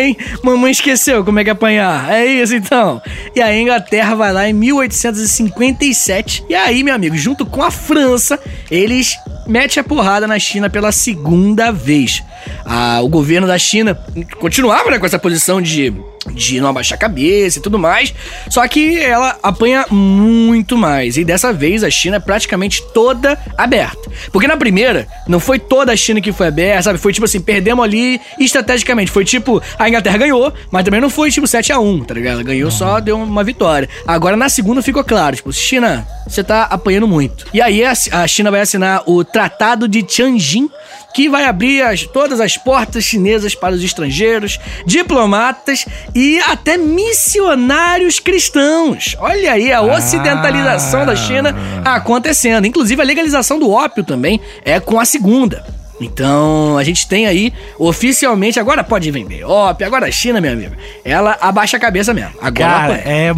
mamãe 0.43 0.71
esqueceu 0.71 1.23
como 1.23 1.39
é 1.39 1.43
que 1.43 1.49
é 1.49 1.53
apanhar. 1.53 2.11
É 2.11 2.25
isso, 2.25 2.55
então. 2.55 3.01
E 3.35 3.41
a 3.41 3.55
Inglaterra 3.55 4.15
vai 4.15 4.33
lá 4.33 4.49
em 4.49 4.53
1857. 4.53 6.45
E 6.49 6.55
aí, 6.55 6.83
meu 6.83 6.95
amigo, 6.95 7.15
junto 7.17 7.45
com 7.45 7.61
a 7.61 7.71
França, 7.71 8.39
eles 8.69 9.17
metem 9.47 9.81
a 9.81 9.83
porrada 9.83 10.27
na 10.27 10.39
China 10.39 10.69
pela 10.69 10.91
segunda 10.91 11.71
vez. 11.71 12.23
Ah, 12.65 12.99
o 13.01 13.09
governo 13.09 13.47
da 13.47 13.57
China 13.57 13.97
continuava 14.39 14.91
né, 14.91 14.99
com 14.99 15.05
essa 15.05 15.19
posição 15.19 15.61
de, 15.61 15.93
de 16.33 16.59
não 16.59 16.69
abaixar 16.69 16.97
a 16.97 16.99
cabeça 16.99 17.59
e 17.59 17.61
tudo 17.61 17.79
mais. 17.79 18.13
Só 18.49 18.67
que 18.67 18.99
ela 18.99 19.37
apanha 19.41 19.85
muito 19.89 20.77
mais. 20.77 21.17
E 21.17 21.23
dessa 21.23 21.53
vez 21.53 21.83
a 21.83 21.89
China 21.89 22.17
é 22.17 22.19
praticamente 22.19 22.83
toda 22.93 23.37
aberta. 23.57 24.09
Porque 24.31 24.47
na 24.47 24.57
primeira, 24.57 25.07
não 25.27 25.39
foi 25.39 25.57
toda 25.57 25.91
a 25.91 25.95
China 25.95 26.21
que 26.21 26.31
foi 26.31 26.47
aberta, 26.47 26.83
sabe? 26.83 26.99
Foi 26.99 27.13
tipo 27.13 27.25
assim, 27.25 27.39
perdemos 27.39 27.83
ali 27.83 28.19
estrategicamente. 28.39 29.11
Foi 29.11 29.25
tipo, 29.25 29.61
a 29.77 29.87
Inglaterra 29.87 30.17
ganhou, 30.17 30.53
mas 30.69 30.83
também 30.83 31.01
não 31.01 31.09
foi 31.09 31.31
tipo 31.31 31.47
7 31.47 31.71
a 31.71 31.79
1 31.79 32.03
tá 32.03 32.13
ligado? 32.13 32.33
Ela 32.35 32.43
ganhou 32.43 32.71
só, 32.71 32.99
deu 32.99 33.17
uma 33.17 33.43
vitória. 33.43 33.87
Agora 34.05 34.35
na 34.35 34.49
segunda 34.49 34.81
ficou 34.81 35.03
claro, 35.03 35.35
tipo, 35.35 35.51
China, 35.53 36.07
você 36.27 36.43
tá 36.43 36.63
apanhando 36.63 37.07
muito. 37.07 37.45
E 37.53 37.61
aí 37.61 37.83
a 37.83 37.93
a 38.11 38.27
China 38.27 38.51
vai 38.51 38.61
assinar 38.61 39.03
o 39.05 39.23
Tratado 39.23 39.87
de 39.87 40.03
Tianjin, 40.03 40.69
que 41.13 41.29
vai 41.29 41.45
abrir 41.45 41.81
as- 41.83 42.03
todas 42.05 42.39
as 42.39 42.57
portas 42.57 43.03
chinesas 43.03 43.53
para 43.55 43.73
os 43.75 43.83
estrangeiros, 43.83 44.59
diplomatas 44.85 45.85
e 46.15 46.39
até 46.39 46.77
missionários 46.77 48.19
cristãos. 48.19 49.15
Olha 49.19 49.53
aí 49.53 49.71
a 49.71 49.81
ocidentalização 49.81 51.05
da 51.05 51.15
China 51.15 51.55
acontecendo. 51.83 52.65
Inclusive 52.65 53.01
a 53.01 53.05
legalização 53.05 53.59
do 53.59 53.69
ópio 53.69 54.03
também 54.03 54.39
é 54.63 54.79
com 54.79 54.99
a 54.99 55.05
segunda. 55.05 55.65
Então, 56.03 56.77
a 56.77 56.83
gente 56.83 57.07
tem 57.07 57.27
aí, 57.27 57.53
oficialmente, 57.77 58.59
agora 58.59 58.83
pode 58.83 59.09
vender 59.11 59.43
ópio, 59.43 59.85
agora 59.85 60.07
a 60.07 60.11
China, 60.11 60.41
meu 60.41 60.53
amigo, 60.53 60.75
ela 61.03 61.37
abaixa 61.41 61.77
a 61.77 61.79
cabeça 61.79 62.13
mesmo. 62.13 62.31
Agora 62.41 62.71
Cara, 62.71 62.93
é. 63.05 63.31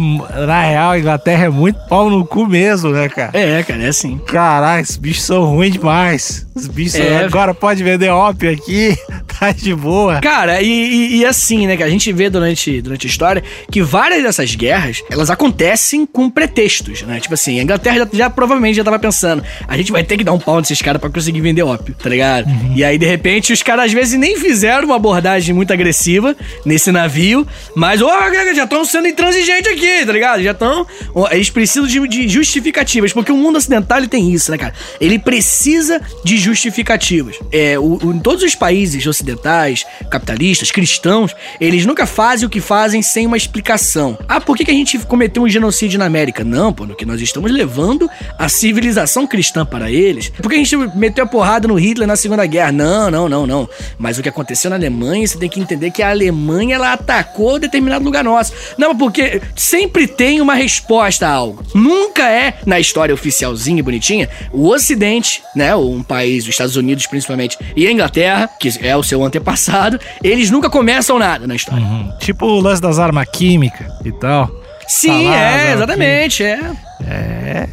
Na 0.46 0.62
real, 0.62 0.92
a 0.92 0.98
Inglaterra 0.98 1.44
é 1.46 1.48
muito 1.48 1.78
pau 1.88 2.08
no 2.10 2.24
cu 2.24 2.46
mesmo, 2.46 2.90
né, 2.90 3.08
cara? 3.08 3.30
É, 3.34 3.62
cara, 3.62 3.82
é 3.82 3.88
assim. 3.88 4.18
Caralho, 4.18 4.82
esses 4.82 4.96
bichos 4.96 5.24
são 5.24 5.44
ruins 5.44 5.72
demais. 5.72 6.46
Os 6.54 6.68
bichos 6.68 6.94
É. 6.94 7.24
agora 7.24 7.52
pode 7.52 7.82
vender 7.82 8.08
ópio 8.10 8.50
aqui. 8.50 8.96
tá 9.38 9.50
de 9.52 9.74
boa. 9.74 10.20
Cara, 10.20 10.62
e, 10.62 10.68
e, 10.68 11.16
e 11.18 11.24
assim, 11.26 11.66
né, 11.66 11.76
que 11.76 11.82
a 11.82 11.88
gente 11.90 12.12
vê 12.12 12.30
durante, 12.30 12.80
durante 12.80 13.06
a 13.06 13.10
história 13.10 13.42
que 13.70 13.82
várias 13.82 14.22
dessas 14.22 14.54
guerras, 14.54 15.02
elas 15.10 15.30
acontecem 15.30 16.06
com 16.06 16.30
pretextos, 16.30 17.02
né? 17.02 17.18
Tipo 17.20 17.34
assim, 17.34 17.58
a 17.58 17.62
Inglaterra 17.62 17.98
já, 17.98 18.08
já 18.12 18.30
provavelmente 18.30 18.76
já 18.76 18.84
tava 18.84 18.98
pensando, 18.98 19.42
a 19.66 19.76
gente 19.76 19.90
vai 19.90 20.04
ter 20.04 20.16
que 20.16 20.24
dar 20.24 20.32
um 20.32 20.38
pau 20.38 20.58
nesses 20.60 20.80
caras 20.80 21.00
pra 21.00 21.10
conseguir 21.10 21.40
vender 21.40 21.62
ópio, 21.62 21.94
tá 22.00 22.08
ligado? 22.08 22.46
E 22.74 22.82
aí, 22.84 22.98
de 22.98 23.06
repente, 23.06 23.52
os 23.52 23.62
caras 23.62 23.86
às 23.86 23.92
vezes 23.92 24.18
nem 24.18 24.36
fizeram 24.38 24.86
uma 24.86 24.96
abordagem 24.96 25.54
muito 25.54 25.72
agressiva 25.72 26.36
nesse 26.64 26.90
navio, 26.92 27.46
mas, 27.74 28.02
ó, 28.02 28.12
já 28.54 28.64
estão 28.64 28.84
sendo 28.84 29.08
intransigentes 29.08 29.70
aqui, 29.72 30.04
tá 30.06 30.12
ligado? 30.12 30.42
Já 30.42 30.50
estão. 30.52 30.86
Eles 31.30 31.50
precisam 31.50 31.86
de, 31.86 32.06
de 32.08 32.28
justificativas, 32.28 33.12
porque 33.12 33.32
o 33.32 33.36
mundo 33.36 33.56
ocidental 33.56 34.06
tem 34.08 34.32
isso, 34.32 34.50
né, 34.50 34.58
cara? 34.58 34.74
Ele 35.00 35.18
precisa 35.18 36.00
de 36.24 36.36
justificativas. 36.36 37.36
É, 37.52 37.78
o, 37.78 37.98
o- 38.02 38.12
em 38.12 38.18
todos 38.18 38.42
os 38.42 38.54
países 38.54 39.06
ocidentais, 39.06 39.84
capitalistas, 40.10 40.70
cristãos, 40.70 41.34
eles 41.60 41.86
nunca 41.86 42.06
fazem 42.06 42.46
o 42.46 42.50
que 42.50 42.60
fazem 42.60 43.02
sem 43.02 43.26
uma 43.26 43.36
explicação. 43.36 44.18
Ah, 44.28 44.40
por 44.40 44.56
que, 44.56 44.64
que 44.64 44.70
a 44.70 44.74
gente 44.74 44.98
cometeu 44.98 45.42
um 45.42 45.48
genocídio 45.48 45.98
na 45.98 46.06
América? 46.06 46.42
Não, 46.44 46.72
pô, 46.72 46.86
que 46.88 47.06
nós 47.06 47.20
estamos 47.20 47.50
levando 47.50 48.08
a 48.38 48.48
civilização 48.48 49.26
cristã 49.26 49.64
para 49.64 49.90
eles. 49.90 50.28
Por 50.30 50.48
que 50.48 50.54
a 50.56 50.58
gente 50.58 50.76
meteu 50.96 51.24
a 51.24 51.26
porrada 51.26 51.68
no 51.68 51.74
Hitler 51.74 52.06
na 52.08 52.16
Segunda 52.16 52.33
Guerra? 52.46 52.72
Não, 52.72 53.10
não, 53.10 53.28
não, 53.28 53.46
não. 53.46 53.68
Mas 53.98 54.18
o 54.18 54.22
que 54.22 54.28
aconteceu 54.28 54.70
na 54.70 54.76
Alemanha, 54.76 55.26
você 55.26 55.38
tem 55.38 55.48
que 55.48 55.60
entender 55.60 55.90
que 55.90 56.02
a 56.02 56.10
Alemanha 56.10 56.76
ela 56.76 56.92
atacou 56.92 57.58
determinado 57.58 58.04
lugar 58.04 58.24
nosso. 58.24 58.52
Não, 58.76 58.96
porque 58.96 59.40
sempre 59.54 60.06
tem 60.06 60.40
uma 60.40 60.54
resposta 60.54 61.26
a 61.26 61.32
algo. 61.32 61.62
Nunca 61.74 62.28
é 62.28 62.54
na 62.66 62.80
história 62.80 63.14
oficialzinha 63.14 63.78
e 63.78 63.82
bonitinha 63.82 64.28
o 64.52 64.68
Ocidente, 64.68 65.42
né, 65.54 65.74
um 65.76 66.02
país, 66.02 66.44
os 66.44 66.50
Estados 66.50 66.76
Unidos 66.76 67.06
principalmente, 67.06 67.58
e 67.76 67.86
a 67.86 67.92
Inglaterra, 67.92 68.48
que 68.58 68.72
é 68.80 68.96
o 68.96 69.02
seu 69.02 69.22
antepassado, 69.24 69.98
eles 70.22 70.50
nunca 70.50 70.68
começam 70.68 71.18
nada 71.18 71.46
na 71.46 71.54
história. 71.54 71.84
Tipo 72.18 72.46
o 72.46 72.60
lance 72.60 72.80
das 72.80 72.98
armas 72.98 73.26
químicas 73.32 73.86
e 74.04 74.12
tal. 74.12 74.50
Sim, 74.86 75.24
Falar, 75.24 75.60
é, 75.60 75.72
exatamente, 75.72 76.42
é. 76.42 76.60
É, 77.06 77.68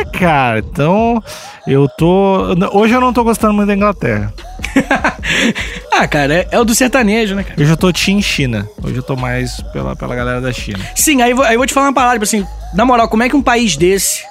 é, 0.00 0.04
cara, 0.18 0.58
então 0.60 1.22
eu 1.66 1.88
tô. 1.88 2.54
Hoje 2.72 2.94
eu 2.94 3.00
não 3.00 3.12
tô 3.12 3.22
gostando 3.24 3.52
muito 3.54 3.68
da 3.68 3.74
Inglaterra. 3.74 4.32
ah, 5.92 6.06
cara, 6.08 6.34
é, 6.34 6.48
é 6.50 6.60
o 6.60 6.64
do 6.64 6.74
sertanejo, 6.74 7.34
né, 7.34 7.42
cara? 7.44 7.60
Hoje 7.60 7.70
eu 7.70 7.76
tô 7.76 7.92
Team 7.92 8.20
China. 8.22 8.68
Hoje 8.82 8.96
eu 8.96 9.02
tô 9.02 9.16
mais 9.16 9.60
pela, 9.72 9.94
pela 9.96 10.14
galera 10.14 10.40
da 10.40 10.52
China. 10.52 10.78
Sim, 10.94 11.22
aí, 11.22 11.30
eu 11.30 11.36
vou- 11.36 11.44
aí 11.44 11.54
eu 11.54 11.58
vou 11.58 11.66
te 11.66 11.72
falar 11.74 11.86
uma 11.88 11.94
palavra, 11.94 12.18
tipo 12.18 12.24
assim, 12.24 12.46
na 12.74 12.84
moral, 12.84 13.08
como 13.08 13.22
é 13.22 13.28
que 13.28 13.36
um 13.36 13.42
país 13.42 13.76
desse 13.76 14.22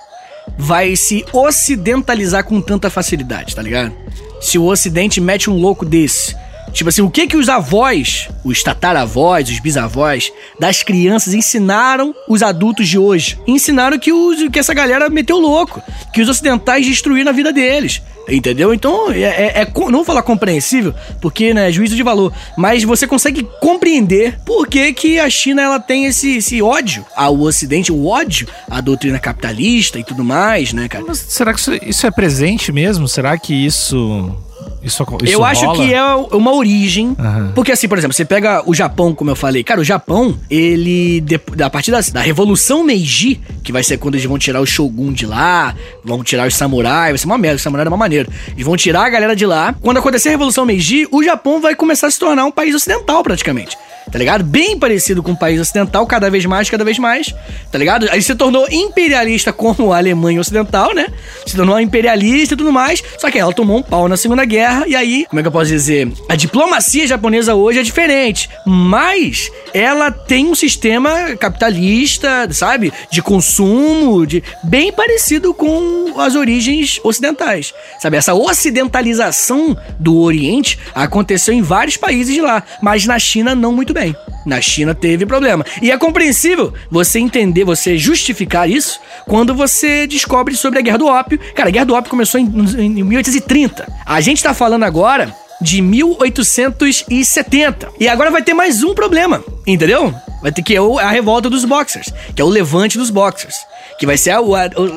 vai 0.58 0.96
se 0.96 1.24
ocidentalizar 1.32 2.44
com 2.44 2.60
tanta 2.62 2.90
facilidade, 2.90 3.56
tá 3.56 3.62
ligado? 3.62 3.94
Se 4.42 4.58
o 4.58 4.66
ocidente 4.66 5.22
mete 5.22 5.50
um 5.50 5.58
louco 5.58 5.86
desse. 5.86 6.36
Tipo 6.74 6.90
assim, 6.90 7.02
o 7.02 7.10
que 7.10 7.28
que 7.28 7.38
os 7.38 7.50
avós, 7.50 8.30
os 8.44 8.64
tataravós, 8.64 9.50
os 9.50 9.60
bisavós 9.60 10.32
das 10.60 10.84
crianças 10.84 11.34
ensinaram 11.34 12.14
os 12.28 12.42
adultos 12.42 12.88
de 12.88 12.98
hoje? 12.98 13.38
Ensinaram 13.46 14.00
que, 14.00 14.12
os, 14.12 14.48
que 14.50 14.60
essa 14.60 14.74
galera 14.74 15.10
meteu 15.10 15.38
louco, 15.38 15.82
que 16.14 16.22
os 16.22 16.30
ocidentais 16.30 16.86
destruíram 16.86 17.30
a 17.32 17.34
vida 17.34 17.52
deles. 17.52 18.02
Entendeu? 18.30 18.74
Então, 18.74 19.12
é, 19.12 19.22
é- 19.22 19.62
é 19.62 19.68
não 19.76 19.92
vou 19.92 20.06
falar 20.06 20.22
compreensível, 20.22 20.94
porque, 21.20 21.54
né, 21.54 21.72
juízo 21.72 21.96
de 21.96 22.04
valor, 22.04 22.32
mas 22.56 22.84
você 22.84 23.08
consegue 23.08 23.44
compreender 23.60 24.40
por 24.46 24.68
que, 24.68 24.94
que 24.94 25.20
a 25.20 25.30
China 25.30 25.62
ela 25.62 25.80
tem 25.80 26.06
esse, 26.06 26.38
esse 26.38 26.62
ódio 26.62 27.06
ao 27.16 27.40
Ocidente, 27.42 27.92
o 27.92 28.06
ódio 28.08 28.48
à 28.70 28.80
doutrina 28.80 29.20
capitalista 29.20 30.00
e 30.00 30.04
tudo 30.04 30.24
mais, 30.24 30.72
né, 30.72 30.88
cara? 30.88 31.04
Mas 31.06 31.18
será 31.18 31.54
que 31.54 31.60
isso, 31.60 31.74
isso 31.84 32.08
é 32.08 32.12
presente 32.12 32.72
mesmo? 32.72 33.08
Será 33.08 33.38
que 33.38 33.54
isso. 33.54 34.36
Isso, 34.84 35.04
isso 35.24 35.34
eu 35.34 35.46
acho 35.46 35.66
rola? 35.66 35.78
que 35.78 35.94
é 35.94 36.04
uma 36.36 36.54
origem. 36.54 37.16
Aham. 37.20 37.52
Porque, 37.54 37.72
assim, 37.72 37.88
por 37.88 37.98
exemplo, 37.98 38.16
você 38.16 38.26
pega 38.26 38.64
o 38.66 38.74
Japão, 38.74 39.14
como 39.14 39.30
eu 39.30 39.36
falei. 39.36 39.64
Cara, 39.64 39.80
o 39.80 39.84
Japão, 39.84 40.38
ele. 40.50 41.24
A 41.64 41.70
partir 41.70 41.92
da, 41.92 42.00
da 42.00 42.22
Revolução 42.22 42.84
Meiji, 42.84 43.40
que 43.64 43.72
vai 43.72 43.84
ser 43.84 43.98
quando 43.98 44.16
eles 44.16 44.26
vão 44.26 44.40
tirar 44.40 44.60
o 44.60 44.66
Shogun 44.66 45.14
de 45.14 45.26
lá, 45.26 45.76
vão 46.04 46.24
tirar 46.24 46.48
os 46.48 46.56
samurais, 46.56 47.12
vai 47.12 47.18
ser 47.18 47.26
uma 47.26 47.38
merda, 47.38 47.58
os 47.58 47.62
samurais 47.62 47.86
é 47.86 47.90
uma 47.90 47.98
maneira. 47.98 48.28
Eles 48.54 48.66
vão 48.66 48.76
tirar 48.76 49.06
a 49.06 49.10
galera 49.10 49.36
de 49.36 49.46
lá. 49.46 49.76
Quando 49.82 49.98
acontecer 49.98 50.30
a 50.30 50.32
Revolução 50.32 50.66
Meiji, 50.66 51.08
o 51.12 51.24
Japão 51.24 51.62
vai 51.62 51.76
começar 51.76 52.08
a 52.08 52.12
se 52.12 52.20
tornar 52.20 52.46
um 52.46 52.52
país 52.52 52.74
ocidental, 52.74 53.22
praticamente. 53.24 53.78
Tá 54.12 54.18
ligado? 54.18 54.44
Bem 54.44 54.78
parecido 54.78 55.22
com 55.22 55.32
o 55.32 55.38
país 55.38 55.60
ocidental, 55.60 56.06
cada 56.08 56.30
vez 56.30 56.46
mais, 56.46 56.70
cada 56.70 56.84
vez 56.84 56.98
mais. 56.98 57.34
Tá 57.72 57.78
ligado? 57.78 58.10
Aí 58.10 58.22
se 58.22 58.34
tornou 58.36 58.68
imperialista 58.70 59.54
como 59.54 59.94
a 59.94 59.98
Alemanha 59.98 60.42
Ocidental, 60.42 60.94
né? 60.94 61.08
Se 61.46 61.56
tornou 61.56 61.80
imperialista 61.80 62.56
e 62.56 62.58
tudo 62.58 62.72
mais. 62.72 63.04
Só 63.18 63.30
que 63.30 63.38
ela 63.38 63.54
tomou 63.54 63.78
um 63.78 63.82
pau 63.82 64.08
na 64.08 64.18
Segunda 64.18 64.44
Guerra. 64.44 64.71
E 64.88 64.96
aí, 64.96 65.26
como 65.30 65.40
é 65.40 65.44
que 65.44 65.48
eu 65.48 65.52
posso 65.52 65.70
dizer? 65.70 66.12
A 66.30 66.36
diplomacia 66.36 67.06
japonesa 67.06 67.56
hoje 67.56 67.80
é 67.80 67.84
diferente. 67.84 68.50
Mas 68.66 69.50
ela 69.74 70.12
tem 70.12 70.48
um 70.48 70.56
sistema 70.56 71.36
capitalista, 71.38 72.48
sabe? 72.52 72.92
De 73.10 73.22
consumo, 73.22 74.26
de 74.26 74.44
bem 74.64 74.92
parecido 74.92 75.54
com 75.54 76.20
as 76.20 76.36
origens 76.36 77.00
ocidentais. 77.04 77.74
Sabe? 78.00 78.18
Essa 78.18 78.34
ocidentalização 78.34 79.78
do 80.00 80.18
Oriente 80.20 80.80
aconteceu 80.94 81.54
em 81.54 81.62
vários 81.62 81.98
países 81.98 82.34
de 82.34 82.42
lá. 82.42 82.64
Mas 82.82 83.06
na 83.06 83.20
China, 83.20 83.56
não 83.56 83.72
muito 83.72 83.94
bem. 83.94 84.16
Na 84.46 84.62
China 84.62 84.96
teve 84.96 85.26
problema. 85.26 85.66
E 85.82 85.92
é 85.92 85.98
compreensível 85.98 86.74
você 86.90 87.20
entender, 87.20 87.64
você 87.64 87.98
justificar 87.98 88.70
isso 88.70 89.00
quando 89.28 89.54
você 89.54 90.08
descobre 90.08 90.56
sobre 90.56 90.80
a 90.80 90.82
Guerra 90.82 90.98
do 90.98 91.08
Ópio. 91.08 91.40
Cara, 91.56 91.70
a 91.70 91.72
Guerra 91.72 91.86
do 91.86 91.94
Ópio 91.94 92.10
começou 92.10 92.40
em, 92.40 92.46
em 92.46 93.04
1830. 93.04 93.88
A 94.06 94.22
gente 94.22 94.44
tá 94.44 94.54
falando 94.54 94.84
agora 94.84 95.36
de 95.62 95.82
1870. 95.82 97.90
E 98.00 98.08
agora 98.08 98.32
vai 98.32 98.42
ter 98.42 98.54
mais 98.54 98.82
um 98.84 98.96
problema, 98.96 99.44
entendeu? 99.66 100.14
Vai 100.42 100.52
ter 100.52 100.62
que 100.62 100.76
é 100.76 100.80
a 100.80 101.10
revolta 101.10 101.50
dos 101.50 101.66
boxers, 101.66 102.12
que 102.36 102.42
é 102.42 102.46
o 102.46 102.50
levante 102.50 102.98
dos 102.98 103.10
boxers. 103.10 103.56
Que 104.00 104.06
vai 104.06 104.18
ser 104.18 104.32
a- 104.32 104.42
o, 104.42 104.54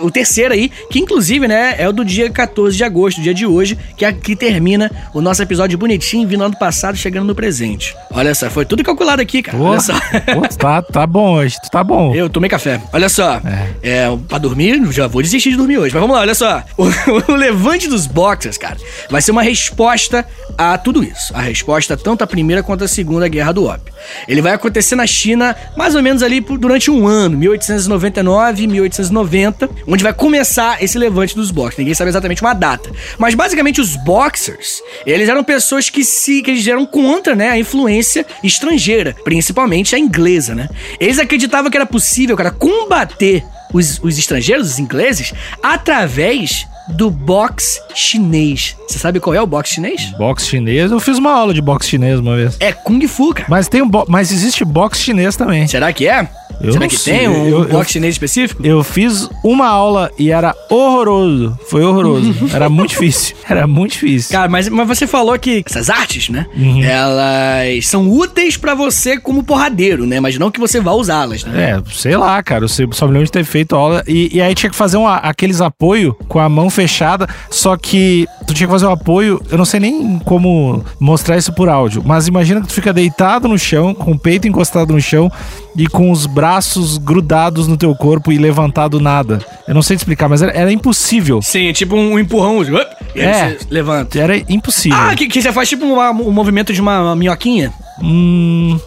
o- 0.06 0.10
terceiro 0.10 0.54
aí, 0.54 0.70
que 0.90 0.98
inclusive, 0.98 1.46
né, 1.46 1.74
é 1.78 1.86
o 1.88 1.92
do 1.92 2.04
dia 2.04 2.30
14 2.30 2.76
de 2.76 2.84
agosto, 2.84 3.20
dia 3.20 3.34
de 3.34 3.44
hoje, 3.44 3.76
que 3.96 4.04
é 4.04 4.12
que 4.12 4.34
termina 4.34 4.90
o 5.12 5.20
nosso 5.20 5.42
episódio 5.42 5.76
bonitinho, 5.76 6.26
vindo 6.26 6.42
ano 6.44 6.56
passado, 6.56 6.96
chegando 6.96 7.26
no 7.26 7.34
presente. 7.34 7.94
Olha 8.10 8.34
só, 8.34 8.48
foi 8.48 8.64
tudo 8.64 8.82
calculado 8.82 9.20
aqui, 9.20 9.42
cara. 9.42 9.58
Pô, 9.58 9.64
Olha 9.64 9.80
só. 9.80 9.92
pô, 9.92 10.48
tá, 10.56 10.80
tá 10.80 11.06
bom 11.06 11.34
hoje, 11.34 11.56
tu 11.62 11.70
tá 11.70 11.84
bom. 11.84 12.14
Eu 12.14 12.30
tomei 12.30 12.48
café. 12.48 12.80
Olha 12.92 13.08
só. 13.08 13.40
É. 13.82 14.06
pra 14.28 14.38
dormir, 14.38 14.80
já 14.92 15.06
vou 15.06 15.20
desistir 15.22 15.50
de 15.50 15.56
dormir 15.56 15.76
hoje. 15.78 15.92
Mas 15.92 16.00
vamos 16.00 16.14
lá, 16.16 16.22
olha 16.22 16.34
só. 16.34 16.62
O, 16.78 17.32
o 17.32 17.34
levante 17.36 17.88
dos 17.88 18.06
boxers, 18.06 18.56
cara, 18.58 18.76
vai 19.10 19.20
ser 19.20 19.30
uma 19.32 19.42
resposta 19.42 20.24
a 20.56 20.78
tudo 20.78 21.02
isso. 21.04 21.32
A 21.34 21.40
resposta 21.42 21.96
tanto 21.96 22.22
à 22.22 22.26
primeira 22.26 22.62
quanto 22.62 22.84
à 22.84 22.88
segunda 22.88 23.26
guerra 23.28 23.52
do 23.52 23.64
ópio. 23.66 23.92
Ele 24.28 24.40
vai 24.42 24.52
acontecer 24.52 24.94
na 24.96 25.06
China 25.06 25.33
mais 25.76 25.94
ou 25.94 26.02
menos 26.02 26.22
ali 26.22 26.40
durante 26.40 26.90
um 26.90 27.06
ano, 27.06 27.36
1899, 27.36 28.66
1890, 28.66 29.70
onde 29.86 30.02
vai 30.02 30.12
começar 30.12 30.82
esse 30.82 30.98
levante 30.98 31.34
dos 31.34 31.50
boxers. 31.50 31.78
Ninguém 31.78 31.94
sabe 31.94 32.10
exatamente 32.10 32.42
uma 32.42 32.54
data. 32.54 32.90
Mas 33.18 33.34
basicamente 33.34 33.80
os 33.80 33.96
boxers, 33.96 34.80
eles 35.06 35.28
eram 35.28 35.42
pessoas 35.44 35.90
que 35.90 36.04
se 36.04 36.42
que 36.42 36.50
eles 36.50 36.66
eram 36.66 36.86
contra, 36.86 37.34
né, 37.34 37.50
a 37.50 37.58
influência 37.58 38.26
estrangeira, 38.42 39.14
principalmente 39.24 39.94
a 39.94 39.98
inglesa, 39.98 40.54
né? 40.54 40.68
Eles 41.00 41.18
acreditavam 41.18 41.70
que 41.70 41.76
era 41.76 41.86
possível, 41.86 42.36
cara, 42.36 42.50
combater 42.50 43.44
os, 43.72 44.00
os 44.02 44.18
estrangeiros, 44.18 44.72
os 44.72 44.78
ingleses, 44.78 45.32
através 45.62 46.66
do 46.88 47.10
boxe 47.10 47.80
chinês. 47.94 48.76
Você 48.88 48.98
sabe 48.98 49.18
qual 49.20 49.34
é 49.34 49.40
o 49.40 49.46
boxe 49.46 49.74
chinês? 49.74 50.12
Boxe 50.18 50.46
chinês, 50.46 50.90
eu 50.90 51.00
fiz 51.00 51.18
uma 51.18 51.32
aula 51.32 51.54
de 51.54 51.60
boxe 51.62 51.88
chinês 51.88 52.20
uma 52.20 52.36
vez. 52.36 52.56
É 52.60 52.72
Kung 52.72 53.06
Fu, 53.08 53.32
cara. 53.34 53.46
Mas 53.48 53.68
tem 53.68 53.82
um 53.82 53.88
bo- 53.88 54.04
mas 54.08 54.30
existe 54.30 54.64
boxe 54.64 55.00
chinês 55.02 55.36
também. 55.36 55.66
Será 55.66 55.92
que 55.92 56.06
é? 56.06 56.28
Eu 56.60 56.72
Será 56.72 56.86
que 56.86 56.96
sei, 56.96 57.18
tem 57.18 57.28
um 57.28 57.48
eu- 57.48 57.62
eu- 57.64 57.68
boxe 57.68 57.92
chinês 57.94 58.14
específico? 58.14 58.64
Eu 58.64 58.84
fiz 58.84 59.28
uma 59.42 59.66
aula 59.66 60.08
e 60.16 60.30
era 60.30 60.54
horroroso. 60.70 61.58
Foi 61.68 61.82
horroroso. 61.82 62.32
Era 62.54 62.68
muito 62.68 62.90
difícil. 62.90 63.34
Era 63.48 63.66
muito 63.66 63.92
difícil. 63.92 64.30
Cara, 64.30 64.48
mas, 64.48 64.68
mas 64.68 64.86
você 64.86 65.04
falou 65.06 65.36
que 65.38 65.64
essas 65.66 65.90
artes, 65.90 66.28
né? 66.28 66.46
Uhum. 66.56 66.82
Elas 66.84 67.86
são 67.86 68.08
úteis 68.10 68.56
pra 68.56 68.74
você 68.74 69.18
como 69.18 69.42
porradeiro, 69.42 70.06
né? 70.06 70.20
Mas 70.20 70.38
não 70.38 70.50
que 70.50 70.60
você 70.60 70.80
vá 70.80 70.92
usá-las, 70.92 71.42
né? 71.44 71.72
É, 71.72 71.82
sei 71.92 72.16
lá, 72.16 72.40
cara. 72.42 72.64
Eu 72.64 72.68
só 72.68 73.06
me 73.06 73.12
lembro 73.12 73.24
de 73.26 73.32
ter 73.32 73.44
feito 73.44 73.74
aula. 73.74 74.04
E, 74.06 74.36
e 74.36 74.40
aí 74.40 74.54
tinha 74.54 74.70
que 74.70 74.76
fazer 74.76 74.96
um, 74.96 75.08
aqueles 75.08 75.60
apoio 75.60 76.14
com 76.28 76.38
a 76.38 76.48
mão 76.48 76.70
fechada. 76.74 77.28
Só 77.50 77.76
que 77.76 78.26
tu 78.46 78.52
tinha 78.52 78.66
que 78.66 78.72
fazer 78.72 78.86
o 78.86 78.90
apoio. 78.90 79.40
Eu 79.50 79.56
não 79.56 79.64
sei 79.64 79.80
nem 79.80 80.18
como 80.20 80.84
mostrar 81.00 81.36
isso 81.38 81.52
por 81.52 81.68
áudio. 81.68 82.02
Mas 82.04 82.26
imagina 82.28 82.60
que 82.60 82.66
tu 82.68 82.74
fica 82.74 82.92
deitado 82.92 83.48
no 83.48 83.58
chão, 83.58 83.94
com 83.94 84.12
o 84.12 84.18
peito 84.18 84.46
encostado 84.48 84.92
no 84.92 85.00
chão 85.00 85.30
e 85.76 85.86
com 85.86 86.10
os 86.10 86.26
braços 86.26 86.98
grudados 86.98 87.66
no 87.66 87.76
teu 87.76 87.94
corpo 87.94 88.30
e 88.32 88.38
levantado 88.38 89.00
nada. 89.00 89.38
Eu 89.66 89.74
não 89.74 89.82
sei 89.82 89.96
te 89.96 90.00
explicar, 90.00 90.28
mas 90.28 90.42
era, 90.42 90.52
era 90.52 90.72
impossível. 90.72 91.40
Sim, 91.42 91.72
tipo 91.72 91.96
um 91.96 92.18
empurrão. 92.18 92.58
up, 92.60 92.86
E 93.14 93.20
aí 93.20 93.26
É. 93.26 93.48
você 93.58 93.66
levanta. 93.70 94.18
Era 94.18 94.36
impossível. 94.52 94.98
Ah, 94.98 95.14
que, 95.14 95.26
que 95.28 95.40
você 95.40 95.52
faz 95.52 95.68
tipo 95.68 95.84
uma- 95.86 96.10
um 96.10 96.30
movimento 96.30 96.72
de 96.72 96.80
uma, 96.80 97.00
uma 97.00 97.16
minhoquinha? 97.16 97.72
Hum. 98.02 98.78